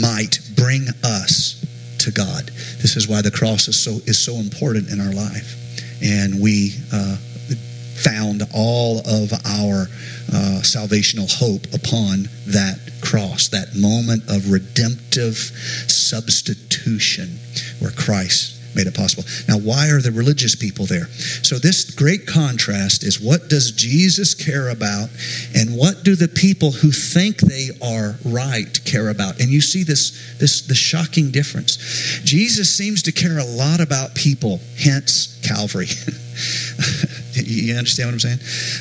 might 0.00 0.38
bring 0.56 0.86
us 1.04 1.64
to 1.98 2.10
God. 2.10 2.48
This 2.80 2.96
is 2.96 3.08
why 3.08 3.22
the 3.22 3.30
cross 3.30 3.68
is 3.68 3.78
so 3.78 4.00
is 4.06 4.18
so 4.18 4.34
important 4.34 4.90
in 4.90 5.00
our 5.00 5.12
life, 5.12 5.56
and 6.02 6.40
we 6.40 6.74
uh, 6.92 7.16
found 7.96 8.42
all 8.54 8.98
of 9.00 9.32
our 9.44 9.88
uh, 10.32 10.60
salvational 10.62 11.30
hope 11.30 11.66
upon 11.74 12.28
that 12.46 12.78
cross, 13.02 13.48
that 13.48 13.74
moment 13.76 14.22
of 14.28 14.50
redemptive 14.50 15.36
substitution, 15.88 17.38
where 17.80 17.90
Christ 17.90 18.59
made 18.74 18.86
it 18.86 18.94
possible. 18.94 19.24
Now, 19.48 19.58
why 19.58 19.90
are 19.90 20.00
the 20.00 20.12
religious 20.12 20.54
people 20.54 20.86
there? 20.86 21.06
So, 21.42 21.58
this 21.58 21.90
great 21.90 22.26
contrast 22.26 23.04
is 23.04 23.20
what 23.20 23.48
does 23.48 23.72
Jesus 23.72 24.34
care 24.34 24.68
about, 24.68 25.08
and 25.54 25.76
what 25.76 26.04
do 26.04 26.14
the 26.14 26.28
people 26.28 26.72
who 26.72 26.90
think 26.90 27.38
they 27.38 27.68
are 27.82 28.16
right 28.24 28.78
care 28.84 29.08
about? 29.08 29.40
And 29.40 29.50
you 29.50 29.60
see 29.60 29.82
this, 29.82 30.36
this 30.38 30.62
the 30.62 30.74
shocking 30.74 31.30
difference. 31.30 31.76
Jesus 32.24 32.74
seems 32.74 33.02
to 33.02 33.12
care 33.12 33.38
a 33.38 33.44
lot 33.44 33.80
about 33.80 34.14
people, 34.14 34.60
hence 34.78 35.38
Calvary. 35.42 35.86
you 37.32 37.74
understand 37.76 38.08
what 38.08 38.14
I'm 38.14 38.20
saying? 38.20 38.38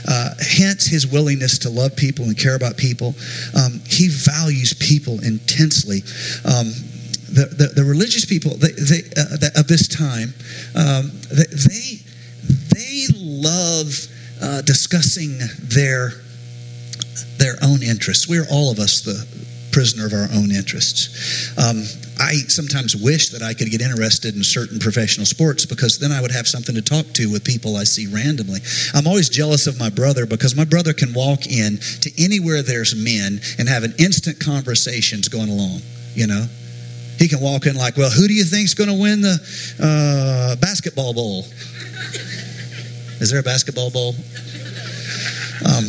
Uh, 0.07 0.33
hence 0.39 0.85
his 0.85 1.07
willingness 1.07 1.59
to 1.59 1.69
love 1.69 1.95
people 1.95 2.25
and 2.25 2.37
care 2.37 2.55
about 2.55 2.77
people. 2.77 3.15
Um, 3.55 3.81
he 3.85 4.07
values 4.07 4.73
people 4.73 5.23
intensely. 5.23 6.01
Um, 6.45 6.71
the, 7.29 7.45
the, 7.45 7.67
the 7.75 7.83
religious 7.83 8.25
people 8.25 8.55
they, 8.57 8.71
they, 8.71 9.01
uh, 9.17 9.59
of 9.59 9.67
this 9.67 9.87
time, 9.87 10.33
um, 10.75 11.11
they, 11.29 11.99
they 12.73 13.05
love 13.15 13.87
uh, 14.41 14.61
discussing 14.61 15.37
their, 15.61 16.11
their 17.37 17.55
own 17.61 17.83
interests. 17.83 18.27
We're 18.27 18.47
all 18.51 18.71
of 18.71 18.79
us 18.79 19.01
the 19.01 19.25
prisoner 19.71 20.05
of 20.05 20.13
our 20.13 20.27
own 20.33 20.51
interests. 20.51 21.53
Um, 21.57 21.83
I 22.19 22.33
sometimes 22.47 22.95
wish 22.95 23.29
that 23.29 23.41
I 23.41 23.53
could 23.53 23.69
get 23.69 23.81
interested 23.81 24.35
in 24.35 24.43
certain 24.43 24.79
professional 24.79 25.25
sports 25.25 25.65
because 25.65 25.99
then 25.99 26.11
I 26.11 26.21
would 26.21 26.31
have 26.31 26.47
something 26.47 26.75
to 26.75 26.81
talk 26.81 27.05
to 27.13 27.31
with 27.31 27.43
people 27.43 27.77
I 27.77 27.83
see 27.83 28.07
randomly. 28.07 28.59
I'm 28.93 29.07
always 29.07 29.29
jealous 29.29 29.67
of 29.67 29.79
my 29.79 29.89
brother 29.89 30.25
because 30.25 30.55
my 30.55 30.65
brother 30.65 30.93
can 30.93 31.13
walk 31.13 31.45
in 31.47 31.77
to 32.01 32.11
anywhere 32.21 32.61
there's 32.61 32.95
men 32.95 33.39
and 33.57 33.69
have 33.69 33.83
an 33.83 33.93
instant 33.99 34.39
conversations 34.39 35.27
going 35.27 35.49
along, 35.49 35.81
you 36.13 36.27
know? 36.27 36.45
He 37.19 37.27
can 37.27 37.41
walk 37.41 37.65
in 37.65 37.75
like, 37.75 37.97
well, 37.97 38.09
who 38.09 38.27
do 38.29 38.33
you 38.33 38.45
think's 38.45 38.73
going 38.73 38.89
to 38.89 38.95
win 38.95 39.19
the 39.19 39.37
uh, 39.83 40.55
basketball 40.55 41.13
bowl? 41.13 41.43
Is 43.19 43.29
there 43.29 43.41
a 43.41 43.43
basketball 43.43 43.91
bowl? 43.91 44.15
Um, 45.67 45.83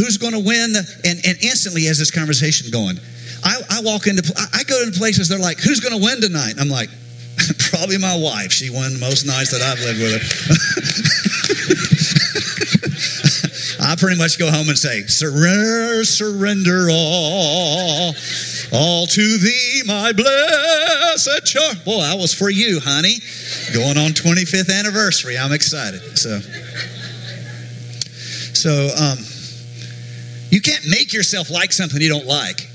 who's 0.00 0.16
going 0.16 0.32
to 0.32 0.40
win? 0.40 0.72
The, 0.72 0.80
and, 1.04 1.20
and 1.26 1.36
instantly, 1.44 1.88
as 1.88 1.98
this 1.98 2.10
conversation 2.10 2.70
going, 2.72 2.96
I, 3.44 3.60
I 3.68 3.82
walk 3.82 4.06
into, 4.06 4.24
I 4.54 4.64
go 4.64 4.80
into 4.82 4.98
places, 4.98 5.28
they're 5.28 5.38
like, 5.38 5.60
who's 5.60 5.80
going 5.80 5.92
to 5.92 6.02
win 6.02 6.22
tonight? 6.22 6.54
I'm 6.58 6.70
like, 6.70 6.88
probably 7.70 7.98
my 7.98 8.16
wife. 8.16 8.50
She 8.50 8.70
won 8.70 8.98
most 8.98 9.26
nights 9.26 9.50
that 9.50 9.60
I've 9.60 9.80
lived 9.80 10.00
with 10.00 10.12
her. 10.16 10.20
I 13.84 13.96
pretty 13.96 14.16
much 14.16 14.38
go 14.38 14.50
home 14.50 14.68
and 14.70 14.78
say, 14.78 15.02
surrender, 15.02 16.04
surrender 16.04 16.88
all. 16.90 18.14
All 18.74 19.06
to 19.06 19.38
thee, 19.38 19.82
my 19.84 20.12
blessed 20.12 21.44
church. 21.44 21.84
Boy, 21.84 22.00
that 22.00 22.16
was 22.18 22.32
for 22.32 22.48
you, 22.48 22.80
honey. 22.80 23.18
Going 23.74 23.98
on 23.98 24.12
25th 24.12 24.72
anniversary. 24.72 25.36
I'm 25.36 25.52
excited. 25.52 26.00
So, 26.16 26.40
so 28.54 28.88
um, 28.98 29.18
you 30.48 30.62
can't 30.62 30.88
make 30.88 31.12
yourself 31.12 31.50
like 31.50 31.70
something 31.72 32.00
you 32.00 32.08
don't 32.08 32.26
like. 32.26 32.70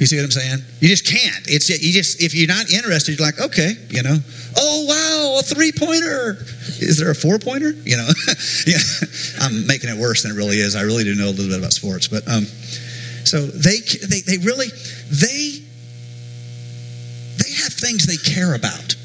You 0.00 0.06
see 0.06 0.16
what 0.16 0.24
I'm 0.24 0.30
saying? 0.30 0.58
You 0.80 0.88
just 0.88 1.06
can't. 1.06 1.44
It's 1.46 1.68
you 1.68 1.92
just 1.92 2.22
if 2.22 2.34
you're 2.34 2.48
not 2.48 2.72
interested, 2.72 3.18
you're 3.18 3.26
like, 3.26 3.40
okay, 3.40 3.74
you 3.90 4.02
know. 4.02 4.16
Oh 4.56 4.86
wow, 4.88 5.40
a 5.40 5.42
three 5.42 5.72
pointer. 5.72 6.38
Is 6.80 6.98
there 6.98 7.10
a 7.10 7.14
four 7.14 7.38
pointer? 7.38 7.70
You 7.84 7.98
know. 7.98 8.08
yeah, 8.66 8.78
I'm 9.40 9.66
making 9.66 9.90
it 9.90 9.96
worse 9.96 10.22
than 10.22 10.32
it 10.32 10.36
really 10.36 10.56
is. 10.56 10.74
I 10.74 10.82
really 10.82 11.04
do 11.04 11.14
know 11.14 11.26
a 11.26 11.34
little 11.36 11.48
bit 11.48 11.58
about 11.58 11.72
sports, 11.72 12.08
but 12.08 12.26
um, 12.26 12.46
so 13.24 13.46
they, 13.46 13.80
they, 13.80 14.20
they 14.20 14.38
really, 14.38 14.68
they, 15.10 15.62
they 17.42 17.52
have 17.62 17.72
things 17.72 18.06
they 18.06 18.16
care 18.16 18.54
about. 18.54 18.96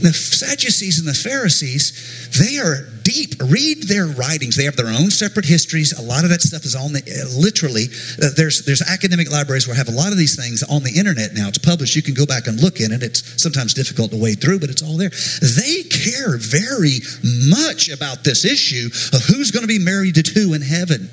The 0.00 0.12
Sadducees 0.12 1.00
and 1.00 1.08
the 1.08 1.14
Pharisees, 1.14 2.30
they 2.38 2.58
are 2.58 2.86
deep. 3.02 3.34
Read 3.50 3.84
their 3.84 4.06
writings. 4.06 4.54
They 4.54 4.64
have 4.64 4.76
their 4.76 4.88
own 4.88 5.10
separate 5.10 5.44
histories. 5.44 5.98
A 5.98 6.02
lot 6.02 6.22
of 6.24 6.30
that 6.30 6.42
stuff 6.42 6.64
is 6.64 6.76
on 6.76 6.92
the 6.92 7.02
literally. 7.34 7.86
Uh, 8.22 8.30
there's 8.36 8.64
there's 8.64 8.82
academic 8.82 9.30
libraries 9.30 9.66
where 9.66 9.74
have 9.74 9.88
a 9.88 9.96
lot 9.96 10.12
of 10.12 10.18
these 10.18 10.36
things 10.36 10.62
on 10.62 10.84
the 10.84 10.92
internet 10.94 11.34
now. 11.34 11.48
It's 11.48 11.58
published. 11.58 11.96
You 11.96 12.02
can 12.02 12.14
go 12.14 12.26
back 12.26 12.46
and 12.46 12.60
look 12.60 12.80
in 12.80 12.92
it. 12.92 13.02
It's 13.02 13.42
sometimes 13.42 13.74
difficult 13.74 14.12
to 14.12 14.20
wade 14.20 14.40
through, 14.40 14.60
but 14.60 14.70
it's 14.70 14.82
all 14.82 14.96
there. 14.96 15.10
They 15.40 15.82
care 15.88 16.36
very 16.36 17.00
much 17.48 17.88
about 17.88 18.22
this 18.22 18.44
issue 18.44 18.86
of 19.16 19.24
who's 19.24 19.50
going 19.50 19.66
to 19.66 19.72
be 19.72 19.80
married 19.80 20.14
to 20.14 20.30
who 20.30 20.54
in 20.54 20.62
heaven 20.62 21.10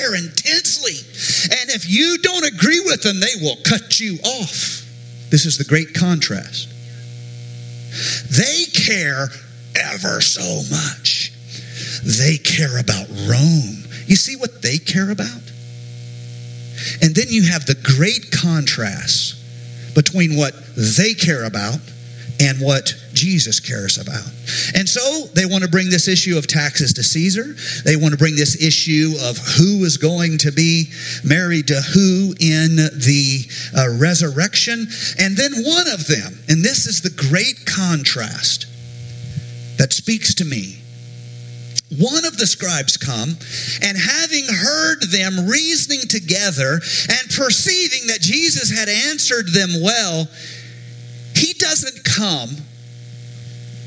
care 0.00 0.14
intensely. 0.14 0.96
And 1.58 1.70
if 1.70 1.88
you 1.88 2.18
don't 2.18 2.44
agree 2.44 2.80
with 2.80 3.02
them, 3.02 3.20
they 3.20 3.34
will 3.40 3.56
cut 3.64 4.00
you 4.00 4.18
off. 4.24 4.86
This 5.30 5.46
is 5.46 5.58
the 5.58 5.64
great 5.64 5.94
contrast. 5.94 6.68
They 8.30 8.64
care 8.72 9.28
ever 9.76 10.20
so 10.20 10.62
much. 10.70 11.32
They 12.04 12.38
care 12.38 12.78
about 12.78 13.08
Rome. 13.28 13.84
You 14.06 14.16
see 14.16 14.36
what 14.36 14.62
they 14.62 14.78
care 14.78 15.10
about? 15.10 15.42
And 17.02 17.14
then 17.14 17.26
you 17.28 17.42
have 17.44 17.66
the 17.66 17.78
great 17.96 18.30
contrast 18.30 19.36
between 19.94 20.36
what 20.36 20.54
they 20.76 21.14
care 21.14 21.44
about 21.44 21.78
and 22.40 22.58
what 22.60 22.94
Jesus 23.20 23.60
cares 23.60 23.98
about. 23.98 24.24
And 24.74 24.88
so 24.88 25.26
they 25.34 25.44
want 25.44 25.62
to 25.62 25.68
bring 25.68 25.90
this 25.90 26.08
issue 26.08 26.38
of 26.38 26.46
taxes 26.46 26.94
to 26.94 27.02
Caesar. 27.02 27.54
They 27.84 27.96
want 27.96 28.12
to 28.12 28.18
bring 28.18 28.34
this 28.34 28.56
issue 28.62 29.12
of 29.20 29.36
who 29.36 29.84
is 29.84 29.98
going 29.98 30.38
to 30.38 30.50
be 30.50 30.90
married 31.22 31.68
to 31.68 31.82
who 31.82 32.34
in 32.40 32.76
the 32.76 33.44
uh, 33.76 34.00
resurrection. 34.00 34.88
And 35.18 35.36
then 35.36 35.52
one 35.52 35.88
of 35.88 36.06
them, 36.06 36.40
and 36.48 36.64
this 36.64 36.86
is 36.86 37.02
the 37.02 37.10
great 37.10 37.66
contrast 37.66 38.66
that 39.76 39.92
speaks 39.92 40.34
to 40.36 40.46
me 40.46 40.80
one 41.98 42.24
of 42.24 42.38
the 42.38 42.46
scribes 42.46 42.96
come, 42.96 43.36
and 43.82 43.98
having 43.98 44.46
heard 44.46 45.02
them 45.10 45.48
reasoning 45.48 46.06
together 46.06 46.74
and 47.10 47.30
perceiving 47.34 48.06
that 48.06 48.20
Jesus 48.20 48.70
had 48.70 48.88
answered 48.88 49.48
them 49.48 49.82
well, 49.82 50.28
he 51.34 51.52
doesn't 51.54 52.04
come 52.04 52.50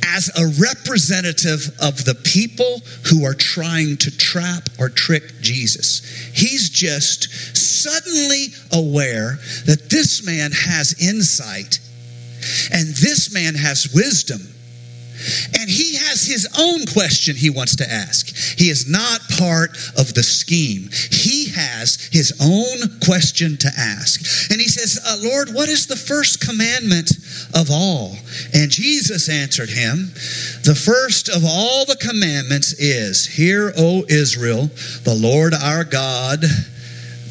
as 0.08 0.30
a 0.38 0.46
representative 0.62 1.76
of 1.82 2.06
the 2.06 2.16
people 2.24 2.82
who 3.10 3.26
are 3.26 3.34
trying 3.34 3.98
to 3.98 4.16
trap 4.16 4.70
or 4.80 4.90
trick 4.90 5.24
Jesus. 5.42 6.02
He's 6.34 6.70
just 6.70 7.56
suddenly 7.56 8.48
aware 8.72 9.40
that 9.66 9.90
this 9.90 10.26
man 10.26 10.52
has 10.52 10.96
insight 11.02 11.80
and 12.72 12.88
this 12.96 13.34
man 13.34 13.56
has 13.56 13.94
wisdom 13.94 14.53
and 15.60 15.70
he 15.70 15.96
has 15.96 16.26
his 16.26 16.48
own 16.58 16.86
question 16.88 17.36
he 17.36 17.50
wants 17.50 17.76
to 17.78 17.90
ask. 17.90 18.36
He 18.58 18.70
is 18.70 18.90
not 18.90 19.22
part 19.38 19.72
of 19.98 20.14
the 20.14 20.24
scheme. 20.24 20.90
He 21.12 21.50
has 21.50 22.10
his 22.12 22.34
own 22.42 23.00
question 23.00 23.58
to 23.58 23.68
ask. 23.78 24.52
And 24.52 24.60
he 24.60 24.68
says, 24.68 25.00
uh, 25.06 25.18
Lord, 25.22 25.50
what 25.54 25.70
is 25.70 25.88
the 25.88 25.96
first 25.96 26.42
commandment 26.42 27.12
of 27.54 27.70
all? 27.72 28.16
And 28.54 28.70
Jesus 28.70 29.30
answered 29.30 29.70
him, 29.70 30.12
The 30.64 30.76
first 30.76 31.30
of 31.30 31.44
all 31.46 31.86
the 31.86 31.96
commandments 31.96 32.74
is, 32.74 33.26
Hear, 33.26 33.74
O 33.78 34.06
Israel, 34.10 34.70
the 35.04 35.16
Lord 35.16 35.54
our 35.54 35.84
God, 35.84 36.44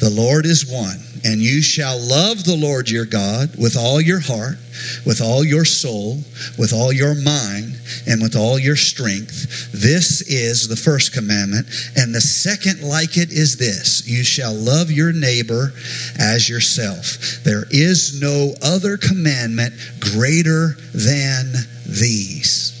the 0.03 0.09
Lord 0.09 0.45
is 0.45 0.65
one. 0.69 0.99
And 1.23 1.39
you 1.39 1.61
shall 1.61 1.97
love 1.97 2.43
the 2.43 2.57
Lord 2.57 2.89
your 2.89 3.05
God 3.05 3.55
with 3.57 3.77
all 3.77 4.01
your 4.01 4.19
heart, 4.19 4.57
with 5.05 5.21
all 5.21 5.45
your 5.45 5.63
soul, 5.63 6.17
with 6.59 6.73
all 6.73 6.91
your 6.91 7.15
mind, 7.15 7.79
and 8.05 8.21
with 8.21 8.35
all 8.35 8.59
your 8.59 8.75
strength. 8.75 9.71
This 9.71 10.19
is 10.23 10.67
the 10.67 10.75
first 10.75 11.13
commandment. 11.13 11.67
And 11.95 12.13
the 12.13 12.19
second 12.19 12.83
like 12.83 13.15
it 13.15 13.31
is 13.31 13.55
this 13.55 14.05
you 14.05 14.25
shall 14.25 14.53
love 14.53 14.91
your 14.91 15.13
neighbor 15.13 15.71
as 16.19 16.49
yourself. 16.49 17.41
There 17.45 17.63
is 17.71 18.19
no 18.19 18.53
other 18.61 18.97
commandment 18.97 19.73
greater 20.01 20.75
than 20.93 21.53
these. 21.87 22.75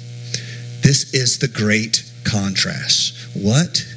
This 0.83 1.13
is 1.13 1.39
the 1.39 1.47
great 1.47 2.03
contrast. 2.25 3.15
What 3.33 3.87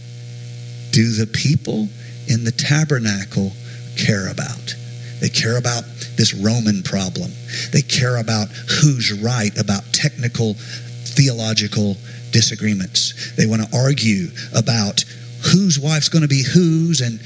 do 0.92 1.10
the 1.10 1.26
people 1.26 1.88
in 2.28 2.44
the 2.44 2.52
tabernacle? 2.52 3.52
care 3.96 4.30
about. 4.30 4.74
They 5.20 5.28
care 5.28 5.56
about 5.56 5.84
this 6.16 6.34
Roman 6.34 6.82
problem. 6.82 7.32
They 7.72 7.82
care 7.82 8.18
about 8.18 8.48
who's 8.48 9.12
right 9.12 9.56
about 9.58 9.82
technical 9.92 10.54
theological 10.54 11.96
disagreements. 12.30 13.34
They 13.36 13.46
want 13.46 13.62
to 13.62 13.76
argue 13.76 14.28
about 14.54 15.04
whose 15.52 15.78
wife's 15.78 16.08
going 16.08 16.22
to 16.22 16.28
be 16.28 16.42
whose 16.42 17.00
and 17.00 17.20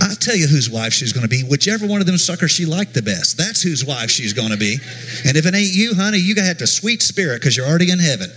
I'll 0.00 0.16
tell 0.16 0.36
you 0.36 0.46
whose 0.46 0.70
wife 0.70 0.92
she's 0.92 1.12
going 1.12 1.22
to 1.22 1.28
be. 1.28 1.42
Whichever 1.42 1.86
one 1.86 2.00
of 2.00 2.06
them 2.06 2.18
suckers 2.18 2.50
she 2.50 2.66
liked 2.66 2.94
the 2.94 3.02
best. 3.02 3.38
That's 3.38 3.62
whose 3.62 3.84
wife 3.84 4.10
she's 4.10 4.32
going 4.32 4.50
to 4.50 4.58
be. 4.58 4.78
And 5.26 5.36
if 5.36 5.46
it 5.46 5.54
ain't 5.54 5.72
you, 5.72 5.94
honey, 5.94 6.18
you 6.18 6.34
got 6.34 6.42
to 6.42 6.48
have 6.48 6.58
the 6.58 6.66
sweet 6.66 7.02
spirit 7.02 7.40
because 7.40 7.56
you're 7.56 7.66
already 7.66 7.90
in 7.90 7.98
heaven. 7.98 8.30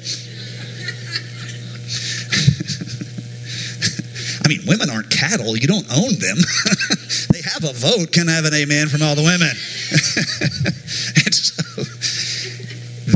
Mean, 4.50 4.62
women 4.66 4.90
aren't 4.90 5.10
cattle. 5.10 5.56
You 5.56 5.68
don't 5.68 5.86
own 5.94 6.18
them. 6.20 6.38
they 7.32 7.42
have 7.42 7.64
a 7.64 7.74
vote. 7.74 8.12
Can 8.12 8.28
I 8.28 8.34
have 8.34 8.46
an 8.46 8.54
amen 8.54 8.90
from 8.90 9.02
all 9.02 9.16
the 9.16 9.24
women? 9.24 9.54
and 11.26 11.36
so 11.36 11.84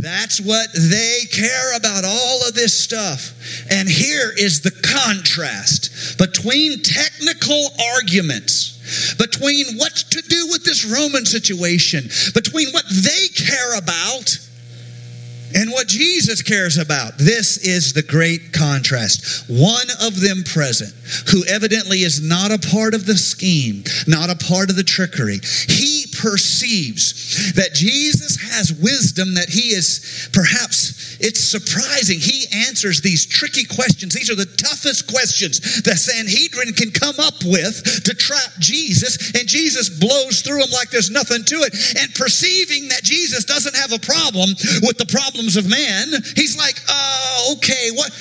that's 0.02 0.40
what 0.40 0.70
they 0.74 1.26
care 1.32 1.76
about, 1.76 2.06
all 2.06 2.48
of 2.48 2.54
this 2.54 2.78
stuff. 2.78 3.34
And 3.72 3.90
here 3.90 4.32
is 4.38 4.62
the 4.62 4.72
contrast 4.72 6.18
between 6.18 6.82
technical 6.82 7.70
arguments, 7.96 9.16
between 9.16 9.78
what 9.78 9.96
to 9.96 10.22
do 10.22 10.48
with 10.52 10.64
this 10.64 10.86
Roman 10.86 11.26
situation, 11.26 12.04
between 12.34 12.70
what 12.72 12.86
they 12.90 13.28
care 13.30 13.78
about 13.78 14.38
and 15.56 15.72
what 15.72 15.88
Jesus 15.88 16.42
cares 16.42 16.78
about. 16.78 17.18
This 17.18 17.58
is 17.58 17.94
the 17.94 18.04
great 18.04 18.54
contrast. 18.54 19.50
One 19.50 19.88
of 20.02 20.20
them 20.20 20.44
present, 20.44 20.94
who 21.30 21.46
evidently 21.46 22.00
is 22.00 22.22
not 22.22 22.52
a 22.52 22.60
part 22.70 22.94
of 22.94 23.06
the 23.06 23.18
scheme, 23.18 23.84
not 24.08 24.30
a 24.30 24.36
part 24.36 24.70
of 24.70 24.76
the 24.76 24.84
trickery. 24.84 25.40
He 25.68 26.06
perceives 26.18 27.54
that 27.54 27.74
Jesus 27.74 28.38
has 28.54 28.74
wisdom 28.74 29.34
that 29.36 29.50
he 29.50 29.74
is 29.74 30.30
perhaps, 30.34 31.18
it's 31.20 31.40
surprising. 31.40 32.20
He 32.20 32.46
answers 32.68 33.02
these 33.02 33.26
tricky 33.26 33.66
questions. 33.66 34.14
These 34.14 34.30
are 34.30 34.36
the 34.36 34.46
toughest 34.46 35.08
questions 35.12 35.82
the 35.84 35.96
Sanhedrin 35.96 36.74
can 36.74 36.92
come 36.92 37.16
up 37.20 37.44
with 37.44 38.04
to 38.04 38.14
trap 38.14 38.52
Jesus, 38.60 39.34
and 39.36 39.48
Jesus 39.48 39.90
blows 39.90 40.42
through 40.42 40.60
them 40.60 40.72
like 40.72 40.90
there's 40.90 41.12
nothing 41.12 41.44
to 41.46 41.56
it. 41.64 41.74
And 42.00 42.14
perceiving 42.16 42.88
that 42.90 43.04
Jesus 43.04 43.46
doesn't 43.46 43.76
have 43.76 43.92
a 43.92 44.00
problem 44.00 44.56
with 44.82 44.98
the 44.98 45.10
problems 45.44 45.58
of 45.58 45.70
man, 45.70 46.22
he's 46.36 46.58
like, 46.58 46.82
oh, 46.90 47.56
okay, 47.58 47.90
what? 47.94 48.12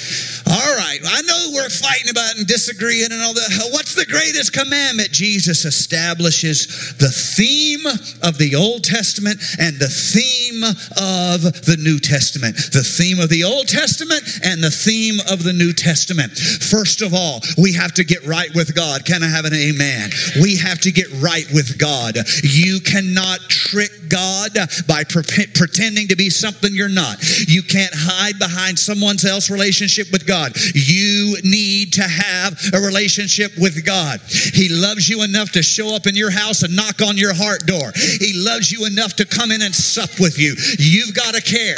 All 0.46 0.74
right, 0.74 0.98
I 1.05 1.22
know 1.22 1.50
we're 1.55 1.70
fighting 1.70 2.11
about 2.11 2.37
and 2.37 2.46
disagreeing 2.46 3.12
and 3.12 3.20
all 3.22 3.35
that. 3.35 3.70
What's 3.72 3.94
the 3.94 4.07
greatest 4.07 4.52
commandment? 4.52 5.11
Jesus 5.12 5.64
establishes 5.64 6.94
the 6.98 7.11
theme 7.11 7.87
of 8.22 8.38
the 8.38 8.57
Old 8.57 8.85
Testament 8.85 9.40
and 9.59 9.78
the 9.78 9.88
theme 9.88 10.64
of 10.64 11.42
the 11.64 11.76
New 11.78 11.98
Testament. 11.98 12.57
The 12.72 12.83
theme 12.83 13.20
of 13.20 13.28
the 13.28 13.44
Old 13.44 13.68
Testament 13.68 14.22
and 14.44 14.62
the 14.62 14.70
theme 14.70 15.20
of 15.31 15.44
the 15.44 15.52
New 15.52 15.72
Testament. 15.72 16.33
First 16.33 17.02
of 17.02 17.14
all, 17.14 17.40
we 17.59 17.72
have 17.74 17.92
to 17.94 18.05
get 18.05 18.26
right 18.26 18.52
with 18.55 18.74
God. 18.74 19.05
Can 19.05 19.22
I 19.22 19.28
have 19.28 19.44
an 19.44 19.55
amen? 19.55 20.11
We 20.40 20.57
have 20.57 20.81
to 20.81 20.90
get 20.90 21.07
right 21.22 21.46
with 21.55 21.78
God. 21.78 22.16
You 22.42 22.81
cannot 22.81 23.40
trick 23.48 23.92
God 24.09 24.50
by 24.87 25.05
pre- 25.05 25.46
pretending 25.55 26.09
to 26.09 26.16
be 26.16 26.31
something 26.31 26.74
you're 26.74 26.88
not. 26.88 27.22
You 27.48 27.62
can't 27.62 27.94
hide 27.94 28.38
behind 28.38 28.78
someone 28.78 29.16
else's 29.24 29.50
relationship 29.50 30.11
with 30.11 30.26
God. 30.26 30.32
You 30.75 31.37
need 31.45 31.95
to 31.95 32.03
have 32.03 32.59
a 32.75 32.81
relationship 32.81 33.53
with 33.59 33.85
God. 33.85 34.21
He 34.29 34.68
loves 34.68 35.09
you 35.09 35.23
enough 35.23 35.53
to 35.53 35.62
show 35.62 35.95
up 35.95 36.07
in 36.07 36.14
your 36.14 36.31
house 36.31 36.62
and 36.62 36.75
knock 36.75 37.03
on 37.03 37.16
your 37.16 37.35
heart 37.35 37.66
door. 37.66 37.92
He 37.95 38.33
loves 38.35 38.73
you 38.73 38.87
enough 38.87 39.14
to 39.16 39.25
come 39.27 39.51
in 39.51 39.62
and 39.62 39.75
sup 39.75 40.18
with 40.18 40.38
you. 40.38 40.55
You've 40.79 41.14
got 41.14 41.35
to 41.35 41.40
care. 41.40 41.77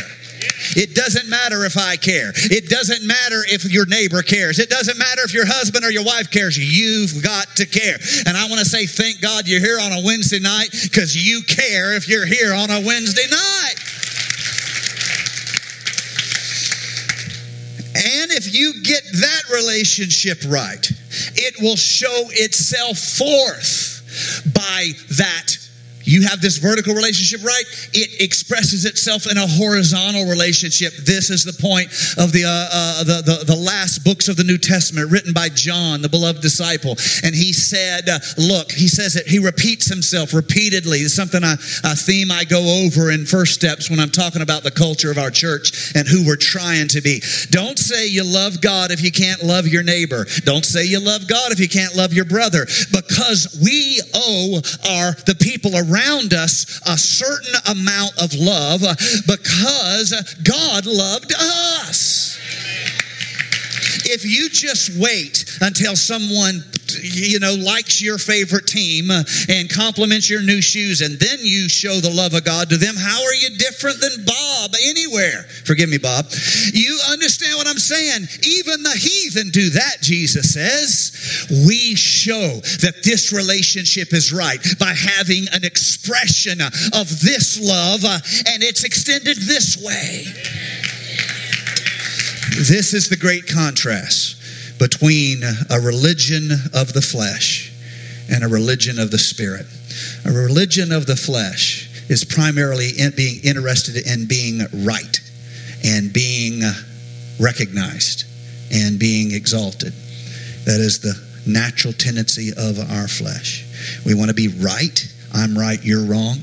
It 0.76 0.94
doesn't 0.94 1.28
matter 1.28 1.64
if 1.64 1.76
I 1.76 1.96
care. 1.96 2.32
It 2.34 2.68
doesn't 2.68 3.06
matter 3.06 3.44
if 3.48 3.64
your 3.64 3.86
neighbor 3.86 4.22
cares. 4.22 4.58
It 4.58 4.68
doesn't 4.70 4.98
matter 4.98 5.22
if 5.24 5.32
your 5.32 5.46
husband 5.46 5.84
or 5.84 5.90
your 5.90 6.04
wife 6.04 6.30
cares. 6.30 6.58
You've 6.58 7.22
got 7.22 7.56
to 7.56 7.66
care. 7.66 7.96
And 8.26 8.36
I 8.36 8.46
want 8.48 8.60
to 8.60 8.68
say, 8.68 8.86
thank 8.86 9.20
God 9.20 9.48
you're 9.48 9.60
here 9.60 9.78
on 9.80 9.92
a 9.92 10.04
Wednesday 10.04 10.40
night 10.40 10.68
because 10.82 11.16
you 11.16 11.42
care 11.42 11.94
if 11.96 12.08
you're 12.08 12.26
here 12.26 12.52
on 12.52 12.70
a 12.70 12.80
Wednesday 12.84 13.26
night. 13.30 13.74
And 18.04 18.32
if 18.32 18.52
you 18.52 18.82
get 18.82 19.02
that 19.04 19.42
relationship 19.50 20.38
right, 20.46 20.86
it 21.36 21.54
will 21.62 21.76
show 21.76 22.28
itself 22.32 22.98
forth 22.98 24.52
by 24.54 24.90
that 25.16 25.63
you 26.04 26.22
have 26.28 26.40
this 26.40 26.58
vertical 26.58 26.94
relationship 26.94 27.44
right, 27.44 27.64
it 27.92 28.20
expresses 28.20 28.84
itself 28.84 29.30
in 29.30 29.38
a 29.38 29.46
horizontal 29.46 30.28
relationship. 30.28 30.92
This 31.04 31.30
is 31.30 31.44
the 31.44 31.56
point 31.60 31.88
of 32.18 32.32
the, 32.32 32.44
uh, 32.44 32.68
uh, 32.72 33.04
the, 33.04 33.22
the, 33.22 33.44
the, 33.44 33.64
last 33.64 34.04
books 34.04 34.28
of 34.28 34.36
the 34.36 34.44
New 34.44 34.58
Testament 34.58 35.10
written 35.10 35.32
by 35.32 35.48
John, 35.48 36.02
the 36.02 36.08
beloved 36.08 36.42
disciple. 36.42 36.96
And 37.24 37.34
he 37.34 37.52
said, 37.52 38.08
uh, 38.08 38.18
Look, 38.36 38.72
he 38.72 38.88
says 38.88 39.16
it, 39.16 39.26
he 39.26 39.38
repeats 39.38 39.86
himself 39.88 40.34
repeatedly. 40.34 40.98
It's 40.98 41.14
something, 41.14 41.42
I, 41.42 41.54
a 41.84 41.96
theme 41.96 42.30
I 42.30 42.44
go 42.44 42.84
over 42.84 43.10
in 43.10 43.24
first 43.24 43.54
steps 43.54 43.88
when 43.88 44.00
I'm 44.00 44.10
talking 44.10 44.42
about 44.42 44.62
the 44.62 44.70
culture 44.70 45.10
of 45.10 45.16
our 45.16 45.30
church 45.30 45.94
and 45.94 46.06
who 46.06 46.26
we're 46.26 46.36
trying 46.36 46.88
to 46.88 47.00
be. 47.00 47.22
Don't 47.50 47.78
say 47.78 48.06
you 48.06 48.24
love 48.24 48.60
God 48.60 48.90
if 48.90 49.02
you 49.02 49.12
can't 49.12 49.42
love 49.42 49.66
your 49.66 49.82
neighbor. 49.82 50.26
Don't 50.44 50.64
say 50.64 50.84
you 50.84 51.00
love 51.00 51.26
God 51.28 51.52
if 51.52 51.60
you 51.60 51.68
can't 51.68 51.96
love 51.96 52.12
your 52.12 52.26
brother 52.26 52.66
because 52.92 53.58
we 53.62 54.02
owe 54.14 54.60
our, 54.90 55.12
the 55.24 55.36
people 55.40 55.72
around 55.72 55.93
around 55.94 56.34
us 56.34 56.80
a 56.86 56.98
certain 56.98 57.54
amount 57.70 58.12
of 58.22 58.34
love 58.34 58.82
uh, 58.82 58.94
because 59.26 60.12
God 60.42 60.86
loved 60.86 61.32
us. 61.32 62.38
If 64.06 64.24
you 64.24 64.48
just 64.50 64.98
wait 64.98 65.44
until 65.60 65.96
someone 65.96 66.62
you 67.02 67.40
know, 67.40 67.54
likes 67.54 68.02
your 68.02 68.18
favorite 68.18 68.66
team 68.66 69.10
and 69.10 69.70
compliments 69.70 70.28
your 70.28 70.42
new 70.42 70.60
shoes, 70.60 71.00
and 71.00 71.18
then 71.18 71.38
you 71.42 71.68
show 71.68 72.00
the 72.00 72.10
love 72.10 72.34
of 72.34 72.44
God 72.44 72.70
to 72.70 72.76
them, 72.76 72.94
how 72.96 73.24
are 73.24 73.34
you 73.34 73.50
different 73.56 74.00
than 74.00 74.24
Bob 74.24 74.70
anywhere? 74.82 75.44
Forgive 75.64 75.88
me, 75.88 75.98
Bob. 75.98 76.26
You 76.72 76.98
understand 77.10 77.56
what 77.56 77.68
I'm 77.68 77.78
saying? 77.78 78.28
Even 78.42 78.82
the 78.82 78.90
heathen 78.90 79.50
do 79.50 79.70
that, 79.70 79.96
Jesus 80.00 80.52
says. 80.54 81.46
We 81.66 81.94
show 81.94 82.60
that 82.82 83.02
this 83.02 83.32
relationship 83.32 84.12
is 84.12 84.32
right 84.32 84.60
by 84.78 84.92
having 84.92 85.46
an 85.52 85.64
expression 85.64 86.60
of 86.60 87.08
this 87.20 87.60
love, 87.60 88.04
uh, 88.04 88.18
and 88.52 88.62
it's 88.62 88.84
extended 88.84 89.36
this 89.38 89.76
way. 89.82 90.24
This 92.68 92.94
is 92.94 93.08
the 93.08 93.16
great 93.16 93.48
contrast 93.48 94.36
between 94.84 95.42
a 95.70 95.80
religion 95.80 96.50
of 96.74 96.92
the 96.92 97.00
flesh 97.00 97.72
and 98.30 98.44
a 98.44 98.48
religion 98.48 98.98
of 98.98 99.10
the 99.10 99.16
spirit. 99.16 99.64
A 100.26 100.30
religion 100.30 100.92
of 100.92 101.06
the 101.06 101.16
flesh 101.16 101.88
is 102.10 102.22
primarily 102.22 102.90
in 102.98 103.10
being 103.16 103.40
interested 103.42 103.96
in 104.06 104.26
being 104.26 104.60
right 104.84 105.18
and 105.82 106.12
being 106.12 106.60
recognized 107.40 108.24
and 108.70 108.98
being 108.98 109.32
exalted. 109.32 109.94
That 110.66 110.80
is 110.80 111.00
the 111.00 111.14
natural 111.50 111.94
tendency 111.94 112.50
of 112.50 112.78
our 112.78 113.08
flesh. 113.08 113.64
We 114.04 114.12
want 114.12 114.28
to 114.28 114.34
be 114.34 114.48
right. 114.48 115.00
I'm 115.32 115.56
right, 115.56 115.82
you're 115.82 116.04
wrong. 116.04 116.36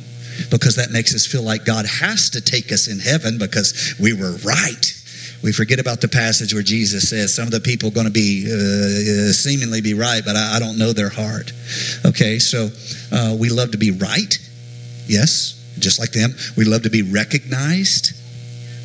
Because 0.49 0.77
that 0.77 0.89
makes 0.89 1.13
us 1.13 1.27
feel 1.27 1.43
like 1.43 1.63
God 1.63 1.86
has 1.86 2.32
to 2.32 2.41
take 2.41 2.71
us 2.71 2.88
in 2.88 2.97
heaven 2.97 3.38
because 3.38 3.93
we 4.01 4.13
were 4.13 4.34
right. 4.43 5.00
We 5.43 5.51
forget 5.51 5.80
about 5.80 6.01
the 6.01 6.08
passage 6.08 6.54
where 6.54 6.63
Jesus 6.63 7.10
says 7.10 7.34
some 7.34 7.45
of 7.45 7.51
the 7.51 7.60
people 7.60 7.89
are 7.89 7.93
going 7.93 8.06
to 8.06 8.12
be 8.12 8.45
uh, 8.45 9.34
seemingly 9.34 9.82
be 9.82 9.93
right, 9.93 10.21
but 10.23 10.36
I, 10.36 10.58
I, 10.58 10.60
don't 10.60 10.77
know 10.77 10.93
their 10.93 11.10
heart. 11.10 11.51
Okay, 12.06 12.38
so 12.38 12.69
uh, 13.12 13.36
we 13.39 13.49
love 13.49 13.71
to 13.71 13.77
be 13.77 13.91
right. 13.91 14.38
Yes, 15.08 15.58
just 15.80 15.99
like 15.99 16.12
them. 16.12 16.36
We 16.56 16.65
love 16.65 16.84
to 16.84 16.89
be 16.89 17.01
recognized. 17.01 18.20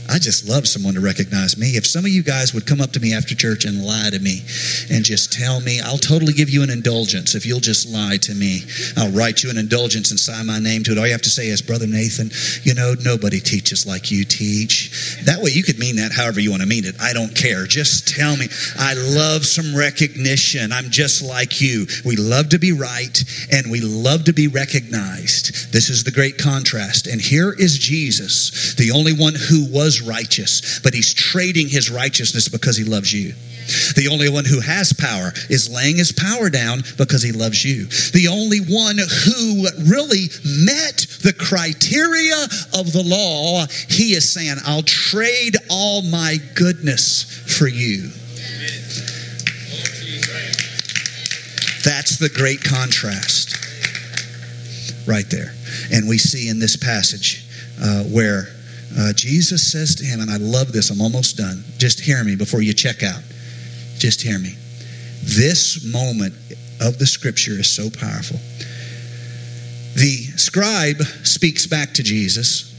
I 0.09 0.19
just 0.19 0.49
love 0.49 0.66
someone 0.66 0.95
to 0.95 1.01
recognize 1.01 1.57
me. 1.57 1.77
If 1.77 1.87
some 1.87 2.05
of 2.05 2.11
you 2.11 2.23
guys 2.23 2.55
would 2.55 2.66
come 2.66 2.81
up 2.81 2.92
to 2.92 3.01
me 3.01 3.14
after 3.14 3.35
church 3.35 3.64
and 3.64 3.85
lie 3.85 4.11
to 4.11 4.19
me 4.19 4.42
and 4.90 5.05
just 5.05 5.33
tell 5.33 5.61
me, 5.61 5.81
I'll 5.81 5.99
totally 5.99 6.33
give 6.33 6.51
you 6.51 6.62
an 6.62 6.71
indulgence 6.71 7.35
if 7.35 7.47
you'll 7.47 7.61
just 7.61 7.88
lie 7.88 8.16
to 8.23 8.35
me. 8.35 8.62
I'll 8.97 9.11
write 9.11 9.42
you 9.42 9.51
an 9.51 9.59
indulgence 9.59 10.11
and 10.11 10.21
sign 10.21 10.47
my 10.47 10.59
name 10.59 10.85
to 10.85 10.92
it. 10.92 10.99
All 10.99 11.07
you 11.07 11.12
have 11.12 11.23
to 11.23 11.31
say 11.31 11.49
is, 11.49 11.62
Brother 11.62 11.87
Nathan, 11.87 12.31
you 12.62 12.75
know, 12.75 12.95
nobody 13.05 13.40
teaches 13.40 13.87
like 13.87 14.11
you 14.11 14.25
teach. 14.25 15.16
That 15.25 15.42
way 15.42 15.51
you 15.51 15.62
could 15.62 15.79
mean 15.79 15.97
that 15.97 16.12
however 16.12 16.40
you 16.40 16.51
want 16.51 16.62
to 16.62 16.69
mean 16.69 16.85
it. 16.85 16.95
I 17.01 17.12
don't 17.12 17.35
care. 17.35 17.66
Just 17.66 18.09
tell 18.09 18.37
me. 18.37 18.47
I 18.79 18.95
love 18.95 19.45
some 19.45 19.77
recognition. 19.77 20.73
I'm 20.73 20.90
just 20.90 21.23
like 21.23 21.61
you. 21.61 21.87
We 22.05 22.16
love 22.16 22.51
to 22.51 22.59
be 22.59 22.73
right 22.73 23.23
and 23.53 23.71
we 23.71 23.81
love 23.81 24.25
to 24.25 24.33
be 24.33 24.49
recognized. 24.49 25.73
This 25.73 25.88
is 25.88 26.05
the 26.05 26.11
great 26.11 26.38
contrast. 26.38 27.07
And 27.07 27.21
here 27.21 27.53
is 27.53 27.79
Jesus, 27.79 28.75
the 28.75 28.90
only 28.90 29.12
one 29.12 29.35
who 29.35 29.66
was 29.73 29.96
righteous, 30.03 30.81
but 30.81 30.95
he's 30.95 31.13
trading 31.13 31.69
his 31.69 31.91
righteousness 31.91 32.49
because 32.49 32.77
he 32.77 32.85
loves 32.85 33.13
you. 33.13 33.35
The 33.97 34.09
only 34.13 34.29
one 34.29 34.45
who 34.45 34.61
has 34.61 34.93
power 34.93 35.33
is 35.51 35.69
laying 35.69 35.97
his 35.97 36.13
power 36.13 36.49
down 36.49 36.83
because 36.97 37.23
he 37.23 37.33
loves 37.33 37.65
you. 37.65 37.87
The 38.13 38.29
only 38.31 38.61
one 38.61 38.97
who 38.97 39.67
really 39.91 40.31
met 40.45 41.07
the 41.23 41.35
criteria 41.37 42.45
of 42.79 42.93
the 42.93 43.03
law, 43.05 43.67
he 43.89 44.15
is 44.15 44.33
saying, 44.33 44.57
I'll 44.65 44.83
trade 44.83 45.57
all 45.69 46.03
my 46.03 46.39
goodness 46.55 47.25
for 47.59 47.67
you. 47.67 48.11
That's 51.85 52.19
the 52.19 52.29
great 52.29 52.63
contrast 52.63 53.57
right 55.07 55.29
there. 55.31 55.55
And 55.93 56.09
we 56.09 56.19
see 56.19 56.49
in 56.49 56.59
this 56.59 56.77
passage 56.77 57.47
uh, 57.81 58.03
where 58.05 58.49
uh, 58.99 59.13
Jesus 59.13 59.71
says 59.71 59.95
to 59.97 60.05
him, 60.05 60.21
and 60.21 60.31
I 60.31 60.37
love 60.39 60.73
this, 60.73 60.91
I'm 60.91 61.01
almost 61.01 61.37
done. 61.37 61.65
Just 61.79 62.01
hear 62.01 62.23
me 62.25 62.37
before 62.37 62.63
you 62.63 62.73
check 62.73 63.03
out. 63.03 63.23
Just 63.99 64.23
hear 64.23 64.39
me. 64.39 64.55
This 65.23 65.85
moment 65.85 66.35
of 66.81 66.99
the 66.99 67.07
scripture 67.07 67.53
is 67.53 67.69
so 67.69 67.91
powerful. 67.91 68.39
The 69.95 70.17
scribe 70.37 71.03
speaks 71.25 71.67
back 71.67 71.95
to 71.95 72.03
Jesus 72.03 72.76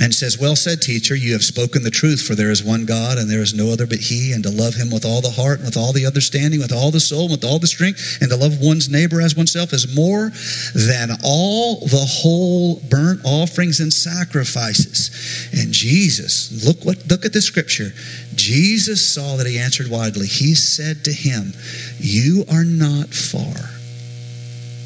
and 0.00 0.14
says, 0.14 0.38
Well 0.38 0.56
said, 0.56 0.80
teacher, 0.80 1.14
you 1.14 1.32
have 1.32 1.42
spoken 1.42 1.82
the 1.82 1.90
truth, 1.90 2.22
for 2.22 2.34
there 2.34 2.50
is 2.50 2.62
one 2.62 2.86
God, 2.86 3.18
and 3.18 3.30
there 3.30 3.42
is 3.42 3.54
no 3.54 3.70
other 3.70 3.86
but 3.86 3.98
He, 3.98 4.32
and 4.32 4.42
to 4.44 4.50
love 4.50 4.74
Him 4.74 4.90
with 4.90 5.04
all 5.04 5.20
the 5.20 5.30
heart, 5.30 5.58
and 5.58 5.66
with 5.66 5.76
all 5.76 5.92
the 5.92 6.06
understanding, 6.06 6.60
with 6.60 6.72
all 6.72 6.90
the 6.90 7.00
soul, 7.00 7.28
with 7.28 7.44
all 7.44 7.58
the 7.58 7.66
strength, 7.66 8.18
and 8.20 8.30
to 8.30 8.36
love 8.36 8.60
one's 8.60 8.88
neighbor 8.88 9.20
as 9.20 9.36
oneself 9.36 9.72
is 9.72 9.94
more 9.94 10.30
than 10.74 11.10
all 11.24 11.80
the 11.80 12.06
whole 12.08 12.80
burnt 12.88 13.20
offerings 13.24 13.80
and 13.80 13.92
sacrifices. 13.92 15.10
And 15.52 15.72
Jesus, 15.72 16.64
look 16.64 16.84
what 16.84 17.08
look 17.10 17.24
at 17.24 17.32
the 17.32 17.42
scripture. 17.42 17.92
Jesus 18.34 19.04
saw 19.04 19.36
that 19.36 19.46
he 19.46 19.58
answered 19.58 19.90
widely. 19.90 20.26
He 20.26 20.54
said 20.54 21.04
to 21.04 21.12
him, 21.12 21.52
You 21.98 22.44
are 22.50 22.64
not 22.64 23.08
far 23.08 23.56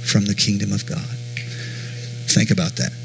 from 0.04 0.24
the 0.24 0.34
kingdom 0.34 0.72
of 0.72 0.86
God. 0.86 1.16
Think 2.28 2.50
about 2.50 2.76
that. 2.76 3.01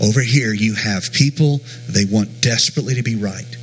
Over 0.00 0.20
here, 0.20 0.52
you 0.52 0.74
have 0.74 1.12
people, 1.12 1.60
they 1.88 2.04
want 2.04 2.40
desperately 2.40 2.94
to 2.94 3.02
be 3.02 3.16
right. 3.16 3.56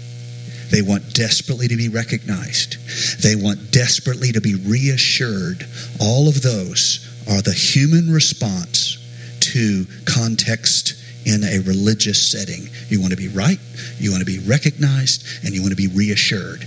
They 0.71 0.81
want 0.81 1.13
desperately 1.13 1.67
to 1.67 1.77
be 1.77 1.89
recognized. 1.89 2.77
They 3.21 3.35
want 3.35 3.71
desperately 3.71 4.31
to 4.31 4.41
be 4.41 4.55
reassured. 4.55 5.67
All 6.01 6.27
of 6.27 6.41
those 6.41 7.07
are 7.29 7.41
the 7.41 7.53
human 7.53 8.09
response 8.09 8.97
to 9.41 9.85
context 10.05 10.95
in 11.25 11.43
a 11.43 11.59
religious 11.59 12.31
setting. 12.31 12.69
You 12.89 12.99
want 12.99 13.11
to 13.11 13.17
be 13.17 13.27
right, 13.27 13.59
you 13.99 14.11
want 14.11 14.21
to 14.21 14.25
be 14.25 14.39
recognized, 14.39 15.45
and 15.45 15.53
you 15.53 15.61
want 15.61 15.71
to 15.71 15.77
be 15.77 15.87
reassured. 15.87 16.65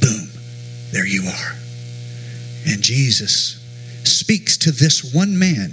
Boom, 0.00 0.28
there 0.92 1.06
you 1.06 1.22
are. 1.24 1.52
And 2.66 2.82
Jesus 2.82 3.56
speaks 4.04 4.58
to 4.58 4.70
this 4.70 5.14
one 5.14 5.38
man, 5.38 5.72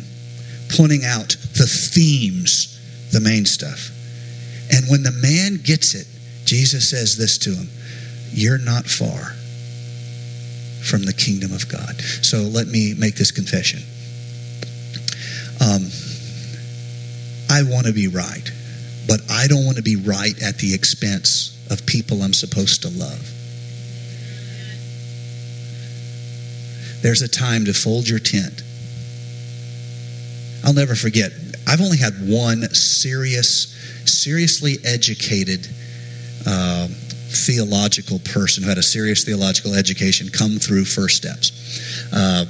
pointing 0.70 1.04
out 1.04 1.36
the 1.58 1.68
themes 1.68 2.77
the 3.12 3.20
main 3.20 3.46
stuff. 3.46 3.92
And 4.72 4.86
when 4.90 5.04
the 5.04 5.12
man 5.12 5.58
gets 5.64 5.96
it, 5.96 6.08
Jesus 6.46 6.90
says 6.90 7.18
this 7.18 7.38
to 7.40 7.52
him 7.52 7.70
You're 8.32 8.58
not 8.58 8.86
far 8.86 9.36
from 10.84 11.04
the 11.04 11.14
kingdom 11.14 11.54
of 11.54 11.68
God. 11.68 12.00
So 12.22 12.38
let 12.40 12.68
me 12.68 12.94
make 12.98 13.16
this 13.16 13.32
confession. 13.32 13.82
Um, 15.60 15.88
I 17.50 17.64
want 17.64 17.88
to 17.88 17.94
be 17.94 18.08
right, 18.08 18.50
but 19.08 19.22
I 19.30 19.48
don't 19.48 19.66
want 19.66 19.78
to 19.78 19.84
be 19.84 19.96
right 19.96 20.42
at 20.42 20.58
the 20.58 20.74
expense 20.74 21.58
of 21.70 21.86
people 21.86 22.22
I'm 22.22 22.34
supposed 22.34 22.84
to 22.84 22.90
love. 22.90 23.34
There's 27.02 27.22
a 27.22 27.28
time 27.28 27.66
to 27.66 27.74
fold 27.74 28.08
your 28.08 28.20
tent. 28.20 28.64
I'll 30.64 30.74
never 30.74 30.96
forget 30.96 31.32
I've 31.68 31.82
only 31.82 31.98
had 31.98 32.14
one 32.28 32.64
serious, 32.74 33.76
seriously 34.06 34.78
educated 34.86 35.68
uh, 36.46 36.88
theological 36.88 38.20
person 38.20 38.64
who 38.64 38.70
had 38.70 38.78
a 38.78 38.84
serious 38.84 39.26
theological 39.26 39.74
education 39.74 40.30
come 40.30 40.60
through 40.60 40.86
First 40.86 41.18
Steps. 41.18 42.08
Uh, 42.14 42.46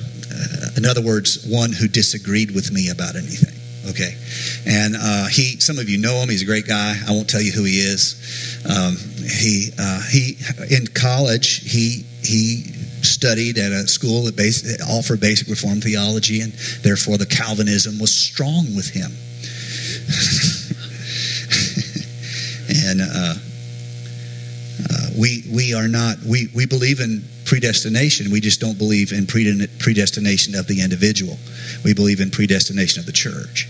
in 0.78 0.86
other 0.86 1.02
words, 1.02 1.48
one 1.50 1.72
who 1.72 1.88
disagreed 1.88 2.52
with 2.54 2.72
me 2.72 2.90
about 2.90 3.16
anything. 3.16 3.56
Okay, 3.90 4.16
and 4.68 4.96
uh, 5.00 5.28
he. 5.28 5.60
Some 5.62 5.80
of 5.80 5.90
you 5.90 5.98
know 5.98 6.16
him. 6.16 6.28
He's 6.28 6.42
a 6.42 6.46
great 6.46 6.68
guy. 6.68 6.96
I 7.08 7.12
won't 7.12 7.30
tell 7.30 7.42
you 7.42 7.54
who 7.54 7.64
he 7.64 7.80
is. 7.80 8.62
Um, 8.70 8.98
he 9.24 9.72
uh, 9.80 10.02
he 10.12 10.38
in 10.70 10.88
college 10.88 11.72
he 11.72 12.04
he 12.22 12.66
studied 13.08 13.58
at 13.58 13.72
a 13.72 13.88
school 13.88 14.24
that 14.24 14.36
basic, 14.36 14.82
offered 14.88 15.20
basic 15.20 15.48
Reformed 15.48 15.84
theology, 15.84 16.42
and 16.42 16.54
therefore 16.82 17.18
the 17.18 17.26
Calvinism 17.26 18.00
was 18.00 18.14
strong 18.14 18.76
with 18.76 18.90
him. 18.90 19.12
and 22.88 23.02
uh, 23.02 23.34
uh, 24.90 25.10
we 25.18 25.44
we 25.52 25.74
are 25.74 25.88
not 25.88 26.18
we 26.28 26.48
we 26.56 26.66
believe 26.66 27.00
in 27.00 27.24
predestination. 27.46 28.32
We 28.32 28.42
just 28.42 28.60
don't 28.60 28.78
believe 28.78 29.12
in 29.12 29.26
predestination 29.26 30.56
of 30.56 30.68
the 30.68 30.82
individual. 30.82 31.38
We 31.84 31.94
believe 31.94 32.20
in 32.20 32.30
predestination 32.30 33.00
of 33.00 33.06
the 33.06 33.14
church. 33.14 33.68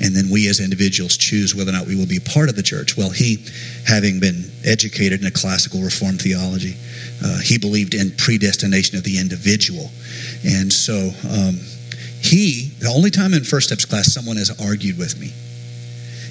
And 0.00 0.14
then 0.16 0.30
we 0.30 0.48
as 0.48 0.60
individuals 0.60 1.16
choose 1.16 1.54
whether 1.54 1.70
or 1.70 1.74
not 1.74 1.86
we 1.86 1.96
will 1.96 2.06
be 2.06 2.18
part 2.20 2.48
of 2.48 2.56
the 2.56 2.62
church. 2.62 2.96
Well, 2.96 3.10
he, 3.10 3.44
having 3.86 4.20
been 4.20 4.50
educated 4.64 5.20
in 5.20 5.26
a 5.26 5.30
classical 5.30 5.82
Reformed 5.82 6.22
theology, 6.22 6.74
uh, 7.24 7.38
he 7.40 7.58
believed 7.58 7.94
in 7.94 8.10
predestination 8.16 8.96
of 8.98 9.04
the 9.04 9.18
individual. 9.18 9.90
And 10.44 10.72
so 10.72 11.10
um, 11.28 11.60
he, 12.22 12.70
the 12.78 12.88
only 12.88 13.10
time 13.10 13.34
in 13.34 13.44
First 13.44 13.66
Steps 13.68 13.84
class 13.84 14.12
someone 14.12 14.36
has 14.36 14.50
argued 14.60 14.98
with 14.98 15.18
me. 15.20 15.32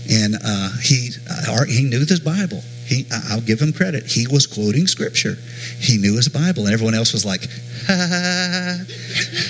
and 0.09 0.35
uh, 0.43 0.69
he 0.81 1.09
uh, 1.29 1.65
he 1.65 1.83
knew 1.83 1.99
his 1.99 2.19
Bible. 2.19 2.61
He, 2.85 3.05
I'll 3.29 3.41
give 3.41 3.59
him 3.61 3.71
credit. 3.71 4.05
He 4.05 4.27
was 4.27 4.45
quoting 4.47 4.87
scripture. 4.87 5.37
He 5.79 5.97
knew 5.97 6.15
his 6.15 6.27
Bible, 6.27 6.65
and 6.65 6.73
everyone 6.73 6.95
else 6.95 7.13
was 7.13 7.23
like, 7.25 7.47
ha 7.87 8.07
ha 8.09 8.77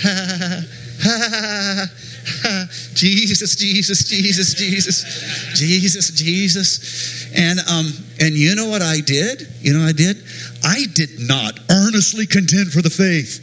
ha 0.04 0.62
ha 1.02 1.30
ha. 1.32 1.86
Jesus, 2.94 3.56
Jesus, 3.56 4.04
Jesus, 4.04 4.54
Jesus, 4.54 5.56
Jesus, 5.56 6.12
Jesus, 6.12 7.32
and 7.36 7.60
um, 7.60 7.92
and 8.20 8.36
you 8.36 8.56
know 8.56 8.68
what 8.68 8.82
I 8.82 9.00
did? 9.00 9.48
You 9.62 9.74
know 9.74 9.86
I 9.86 9.92
did? 9.92 10.18
I 10.64 10.86
did 10.94 11.20
not 11.20 11.60
earnestly 11.70 12.28
contend 12.28 12.72
for 12.72 12.82
the 12.82 12.90
faith. 12.90 13.40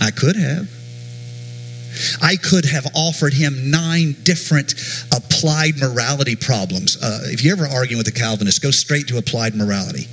I 0.00 0.10
could 0.10 0.36
have. 0.36 0.68
I 2.22 2.36
could 2.36 2.64
have 2.64 2.86
offered 2.94 3.34
him 3.34 3.70
nine 3.70 4.16
different 4.22 4.74
applied 5.14 5.78
morality 5.78 6.36
problems. 6.36 6.96
Uh, 7.02 7.20
if 7.24 7.44
you 7.44 7.52
ever 7.52 7.66
argue 7.66 7.96
with 7.96 8.08
a 8.08 8.12
Calvinist, 8.12 8.62
go 8.62 8.70
straight 8.70 9.08
to 9.08 9.18
applied 9.18 9.54
morality. 9.54 10.06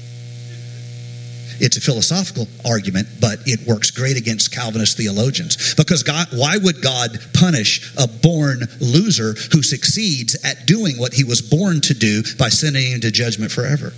It's 1.59 1.77
a 1.77 1.81
philosophical 1.81 2.47
argument, 2.65 3.07
but 3.19 3.39
it 3.45 3.67
works 3.67 3.91
great 3.91 4.17
against 4.17 4.51
Calvinist 4.51 4.97
theologians. 4.97 5.75
Because 5.75 6.03
God, 6.03 6.27
why 6.33 6.57
would 6.57 6.81
God 6.81 7.19
punish 7.33 7.93
a 7.97 8.07
born 8.07 8.61
loser 8.79 9.33
who 9.51 9.63
succeeds 9.63 10.35
at 10.43 10.65
doing 10.65 10.97
what 10.97 11.13
he 11.13 11.23
was 11.23 11.41
born 11.41 11.81
to 11.81 11.93
do 11.93 12.23
by 12.37 12.49
sending 12.49 12.91
him 12.91 13.01
to 13.01 13.11
judgment 13.11 13.51
forever? 13.51 13.93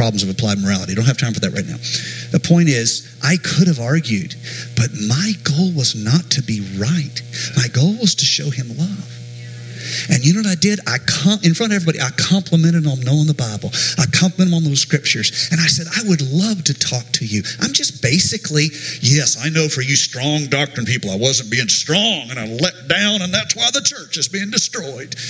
problems 0.00 0.22
of 0.22 0.30
applied 0.30 0.58
morality. 0.58 0.94
Don't 0.94 1.04
have 1.04 1.18
time 1.18 1.34
for 1.34 1.40
that 1.40 1.52
right 1.52 1.66
now. 1.66 1.76
The 2.32 2.40
point 2.40 2.70
is, 2.70 3.18
I 3.22 3.36
could 3.36 3.68
have 3.68 3.78
argued, 3.78 4.34
but 4.74 4.88
my 5.06 5.32
goal 5.44 5.72
was 5.72 5.94
not 5.94 6.24
to 6.30 6.42
be 6.42 6.64
right. 6.80 7.20
My 7.54 7.68
goal 7.68 7.98
was 8.00 8.14
to 8.14 8.24
show 8.24 8.48
him 8.48 8.68
love. 8.78 9.19
And 10.08 10.24
you 10.24 10.34
know 10.34 10.40
what 10.40 10.50
I 10.50 10.60
did? 10.60 10.80
I 10.86 10.98
com- 10.98 11.40
in 11.42 11.54
front 11.54 11.72
of 11.72 11.76
everybody, 11.76 12.00
I 12.00 12.10
complimented 12.16 12.84
them 12.84 12.92
on 12.92 13.00
knowing 13.00 13.26
the 13.26 13.34
Bible. 13.34 13.70
I 13.98 14.06
complimented 14.06 14.52
them 14.52 14.54
on 14.54 14.64
those 14.64 14.80
scriptures, 14.80 15.48
and 15.50 15.60
I 15.60 15.66
said, 15.66 15.86
"I 15.88 16.02
would 16.08 16.22
love 16.22 16.64
to 16.64 16.74
talk 16.74 17.10
to 17.20 17.24
you." 17.24 17.42
I'm 17.60 17.72
just 17.72 18.02
basically, 18.02 18.70
yes, 19.00 19.36
I 19.40 19.48
know 19.48 19.68
for 19.68 19.82
you 19.82 19.96
strong 19.96 20.46
doctrine 20.46 20.86
people, 20.86 21.10
I 21.10 21.16
wasn't 21.16 21.50
being 21.50 21.68
strong, 21.68 22.30
and 22.30 22.38
I 22.38 22.46
let 22.46 22.88
down, 22.88 23.22
and 23.22 23.32
that's 23.32 23.56
why 23.56 23.70
the 23.72 23.82
church 23.82 24.16
is 24.16 24.28
being 24.28 24.50
destroyed. 24.50 25.14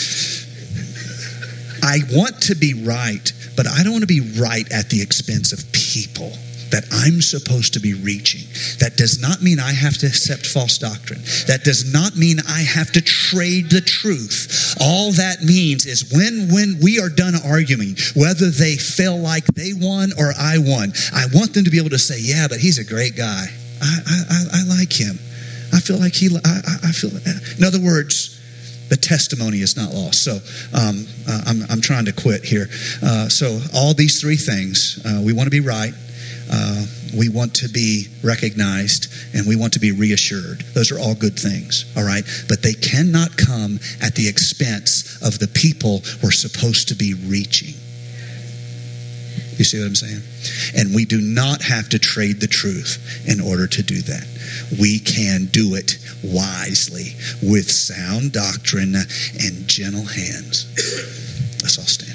I 1.83 2.01
want 2.13 2.43
to 2.43 2.55
be 2.55 2.75
right, 2.75 3.33
but 3.57 3.67
I 3.67 3.83
don't 3.83 3.93
want 3.93 4.03
to 4.03 4.07
be 4.07 4.21
right 4.39 4.71
at 4.71 4.91
the 4.91 5.01
expense 5.01 5.53
of 5.53 5.65
people 5.73 6.37
that 6.71 6.85
I'm 6.93 7.21
supposed 7.21 7.75
to 7.75 7.81
be 7.81 7.95
reaching. 7.95 8.47
That 8.79 8.97
does 8.97 9.21
not 9.21 9.43
mean 9.43 9.59
I 9.59 9.73
have 9.73 9.99
to 9.99 10.07
accept 10.07 10.47
false 10.47 10.79
doctrine. 10.79 11.21
That 11.47 11.63
does 11.65 11.93
not 11.93 12.17
mean 12.17 12.39
I 12.49 12.61
have 12.61 12.93
to 12.93 13.01
trade 13.01 13.71
the 13.71 13.81
truth. 13.81 14.77
All 14.81 15.13
that 15.13 15.43
means 15.43 15.87
is 15.87 16.13
when 16.13 16.49
when 16.53 16.79
we 16.83 17.01
are 17.01 17.09
done 17.09 17.35
arguing, 17.45 17.97
whether 18.15 18.51
they 18.51 18.77
feel 18.77 19.19
like 19.19 19.45
they 19.47 19.73
won 19.73 20.11
or 20.19 20.33
I 20.39 20.59
won, 20.59 20.93
I 21.15 21.27
want 21.35 21.55
them 21.55 21.65
to 21.65 21.71
be 21.71 21.79
able 21.79 21.91
to 21.91 21.99
say, 21.99 22.19
"Yeah, 22.21 22.47
but 22.49 22.59
he's 22.59 22.79
a 22.79 22.85
great 22.85 23.17
guy. 23.17 23.47
I 23.83 23.97
I, 24.07 24.41
I 24.53 24.79
like 24.79 24.93
him. 24.93 25.19
I 25.73 25.81
feel 25.81 25.99
like 25.99 26.15
he. 26.15 26.29
I, 26.45 26.61
I 26.85 26.93
feel." 26.93 27.11
In 27.59 27.65
other 27.65 27.81
words 27.81 28.37
the 28.91 28.97
testimony 28.97 29.61
is 29.61 29.77
not 29.77 29.95
lost. 29.95 30.25
So 30.25 30.33
um, 30.75 31.07
uh, 31.27 31.41
I'm, 31.47 31.63
I'm 31.71 31.81
trying 31.81 32.05
to 32.07 32.13
quit 32.13 32.45
here. 32.45 32.67
Uh, 33.03 33.29
so, 33.29 33.59
all 33.73 33.95
these 33.95 34.21
three 34.21 34.37
things 34.37 35.01
uh, 35.07 35.23
we 35.25 35.33
want 35.33 35.47
to 35.47 35.51
be 35.51 35.61
right, 35.61 35.95
uh, 36.51 36.85
we 37.17 37.29
want 37.29 37.55
to 37.55 37.69
be 37.69 38.07
recognized, 38.23 39.13
and 39.35 39.47
we 39.47 39.57
want 39.57 39.73
to 39.75 39.81
be 39.81 39.93
reassured. 39.93 40.63
Those 40.75 40.91
are 40.91 40.99
all 40.99 41.15
good 41.15 41.39
things, 41.39 41.85
all 41.97 42.05
right? 42.05 42.25
But 42.49 42.63
they 42.63 42.75
cannot 42.75 43.37
come 43.37 43.79
at 44.03 44.15
the 44.15 44.29
expense 44.29 45.23
of 45.23 45.39
the 45.39 45.49
people 45.49 46.03
we're 46.23 46.33
supposed 46.33 46.89
to 46.89 46.95
be 46.95 47.15
reaching. 47.15 47.75
You 49.59 49.65
see 49.65 49.79
what 49.79 49.89
I'm 49.89 49.95
saying? 49.95 50.23
And 50.75 50.95
we 50.95 51.05
do 51.05 51.21
not 51.21 51.61
have 51.63 51.91
to 51.91 51.99
trade 51.99 52.41
the 52.41 52.47
truth 52.47 53.27
in 53.29 53.41
order 53.41 53.67
to 53.67 53.83
do 53.83 54.01
that. 54.01 54.27
We 54.81 54.99
can 54.99 55.47
do 55.53 55.75
it 55.75 55.99
wisely 56.25 57.15
with 57.43 57.71
sound 57.71 58.33
doctrine 58.33 58.95
and 58.95 59.69
gentle 59.69 60.07
hands. 60.07 60.67
Let's 61.63 61.79
all 61.79 61.85
stand. 61.85 62.10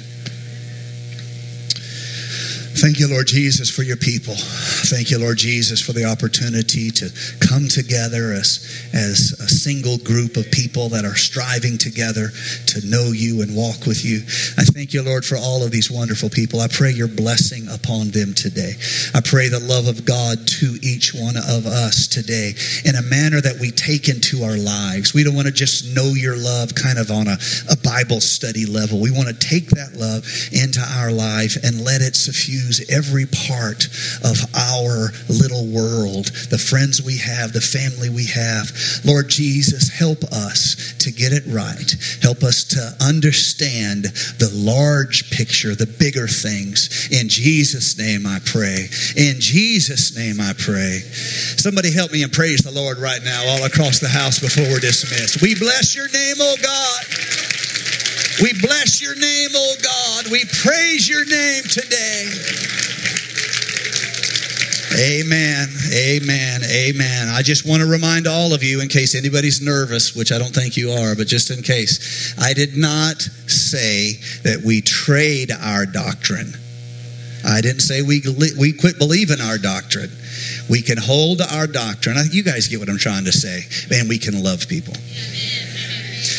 Thank 2.86 3.00
you, 3.00 3.08
Lord 3.08 3.26
Jesus, 3.26 3.68
for 3.68 3.82
your 3.82 3.96
people. 3.96 4.34
Thank 4.38 5.10
you, 5.10 5.18
Lord 5.18 5.38
Jesus, 5.38 5.82
for 5.82 5.90
the 5.90 6.04
opportunity 6.04 6.92
to 6.92 7.10
come 7.40 7.66
together 7.66 8.30
as, 8.30 8.62
as 8.94 9.34
a 9.42 9.48
single 9.48 9.98
group 9.98 10.36
of 10.36 10.48
people 10.52 10.90
that 10.90 11.04
are 11.04 11.16
striving 11.16 11.78
together 11.78 12.30
to 12.30 12.86
know 12.86 13.10
you 13.10 13.42
and 13.42 13.56
walk 13.56 13.90
with 13.90 14.04
you. 14.04 14.22
I 14.54 14.62
thank 14.62 14.94
you, 14.94 15.02
Lord, 15.02 15.24
for 15.24 15.34
all 15.34 15.64
of 15.64 15.72
these 15.72 15.90
wonderful 15.90 16.30
people. 16.30 16.60
I 16.60 16.68
pray 16.68 16.92
your 16.92 17.08
blessing 17.08 17.66
upon 17.66 18.14
them 18.14 18.34
today. 18.34 18.74
I 19.12 19.20
pray 19.20 19.48
the 19.48 19.58
love 19.58 19.88
of 19.88 20.06
God 20.06 20.46
to 20.62 20.78
each 20.78 21.10
one 21.10 21.34
of 21.36 21.66
us 21.66 22.06
today 22.06 22.54
in 22.86 22.94
a 22.94 23.02
manner 23.02 23.40
that 23.40 23.58
we 23.58 23.72
take 23.72 24.08
into 24.08 24.44
our 24.44 24.56
lives. 24.56 25.12
We 25.12 25.24
don't 25.24 25.34
want 25.34 25.48
to 25.48 25.52
just 25.52 25.90
know 25.90 26.14
your 26.14 26.36
love 26.38 26.76
kind 26.76 27.00
of 27.00 27.10
on 27.10 27.26
a, 27.26 27.36
a 27.66 27.76
Bible 27.82 28.20
study 28.22 28.64
level. 28.64 29.02
We 29.02 29.10
want 29.10 29.26
to 29.26 29.34
take 29.34 29.74
that 29.74 29.98
love 29.98 30.22
into 30.54 30.78
our 31.02 31.10
life 31.10 31.58
and 31.66 31.82
let 31.82 31.98
it 31.98 32.14
suffuse 32.14 32.75
every 32.88 33.26
part 33.26 33.86
of 34.24 34.38
our 34.54 35.12
little 35.28 35.66
world, 35.66 36.26
the 36.50 36.58
friends 36.58 37.02
we 37.02 37.18
have, 37.18 37.52
the 37.52 37.60
family 37.60 38.10
we 38.10 38.26
have. 38.26 38.70
Lord 39.04 39.28
Jesus, 39.28 39.88
help 39.88 40.22
us 40.24 40.94
to 41.00 41.12
get 41.12 41.32
it 41.32 41.44
right. 41.46 41.90
Help 42.22 42.42
us 42.42 42.64
to 42.64 43.04
understand 43.04 44.04
the 44.38 44.50
large 44.54 45.30
picture, 45.30 45.74
the 45.74 45.86
bigger 45.86 46.28
things. 46.28 47.08
In 47.10 47.28
Jesus' 47.28 47.98
name 47.98 48.26
I 48.26 48.38
pray. 48.44 48.88
In 49.16 49.40
Jesus' 49.40 50.16
name 50.16 50.40
I 50.40 50.52
pray. 50.58 51.00
Somebody 51.56 51.92
help 51.92 52.12
me 52.12 52.22
and 52.22 52.32
praise 52.32 52.60
the 52.60 52.72
Lord 52.72 52.98
right 52.98 53.22
now 53.24 53.42
all 53.46 53.64
across 53.64 54.00
the 54.00 54.08
house 54.08 54.38
before 54.38 54.64
we're 54.64 54.80
dismissed. 54.80 55.42
We 55.42 55.54
bless 55.54 55.94
your 55.94 56.08
name, 56.08 56.36
oh 56.38 56.56
God. 56.62 57.04
We 58.42 58.52
bless 58.60 59.00
your 59.00 59.14
name, 59.14 59.50
oh 59.54 59.76
God. 59.82 60.30
We 60.30 60.44
praise 60.44 61.08
your 61.08 61.24
name 61.24 61.62
today. 61.64 62.28
Amen. 64.96 65.68
Amen. 65.92 66.62
Amen. 66.64 67.28
I 67.28 67.42
just 67.42 67.68
want 67.68 67.82
to 67.82 67.88
remind 67.88 68.26
all 68.26 68.54
of 68.54 68.62
you, 68.62 68.80
in 68.80 68.88
case 68.88 69.14
anybody's 69.14 69.60
nervous, 69.60 70.16
which 70.16 70.32
I 70.32 70.38
don't 70.38 70.54
think 70.54 70.76
you 70.76 70.90
are, 70.90 71.14
but 71.14 71.26
just 71.26 71.50
in 71.50 71.62
case, 71.62 72.34
I 72.38 72.54
did 72.54 72.76
not 72.76 73.20
say 73.20 74.14
that 74.42 74.62
we 74.64 74.80
trade 74.80 75.50
our 75.52 75.84
doctrine. 75.84 76.54
I 77.46 77.60
didn't 77.60 77.80
say 77.80 78.02
we, 78.02 78.22
we 78.58 78.72
quit 78.72 78.98
believing 78.98 79.40
our 79.40 79.58
doctrine. 79.58 80.10
We 80.68 80.82
can 80.82 80.98
hold 80.98 81.42
our 81.42 81.66
doctrine. 81.66 82.16
You 82.30 82.42
guys 82.42 82.66
get 82.66 82.80
what 82.80 82.88
I'm 82.88 82.98
trying 82.98 83.24
to 83.26 83.32
say. 83.32 83.62
And 83.94 84.08
we 84.08 84.18
can 84.18 84.42
love 84.42 84.66
people. 84.66 84.94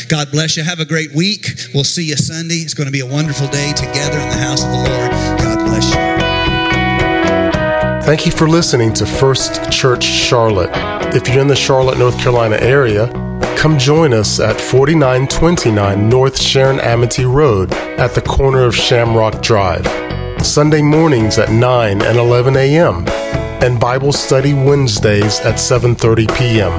God 0.08 0.30
bless 0.30 0.56
you. 0.56 0.64
Have 0.64 0.80
a 0.80 0.84
great 0.84 1.14
week. 1.14 1.46
We'll 1.74 1.84
see 1.84 2.04
you 2.04 2.16
Sunday. 2.16 2.56
It's 2.56 2.74
going 2.74 2.86
to 2.86 2.92
be 2.92 3.00
a 3.00 3.06
wonderful 3.06 3.46
day 3.48 3.72
together 3.72 4.18
in 4.18 4.28
the 4.28 4.36
house 4.36 4.64
of 4.64 4.70
the 4.70 4.76
Lord. 4.76 5.10
God 5.38 5.66
bless 5.66 5.94
you. 5.94 6.07
Thank 8.08 8.24
you 8.24 8.32
for 8.32 8.48
listening 8.48 8.94
to 8.94 9.04
First 9.04 9.70
Church 9.70 10.02
Charlotte. 10.02 10.70
If 11.14 11.28
you're 11.28 11.42
in 11.42 11.46
the 11.46 11.54
Charlotte, 11.54 11.98
North 11.98 12.18
Carolina 12.18 12.56
area, 12.56 13.08
come 13.58 13.78
join 13.78 14.14
us 14.14 14.40
at 14.40 14.58
4929 14.58 16.08
North 16.08 16.40
Sharon 16.40 16.80
Amity 16.80 17.26
Road 17.26 17.70
at 17.74 18.14
the 18.14 18.22
corner 18.22 18.64
of 18.64 18.74
Shamrock 18.74 19.42
Drive. 19.42 19.86
Sunday 20.42 20.80
mornings 20.80 21.36
at 21.36 21.50
9 21.50 22.00
and 22.00 22.18
11 22.18 22.56
a.m. 22.56 23.06
and 23.62 23.78
Bible 23.78 24.14
study 24.14 24.54
Wednesdays 24.54 25.40
at 25.40 25.56
7:30 25.56 26.34
p.m. 26.38 26.72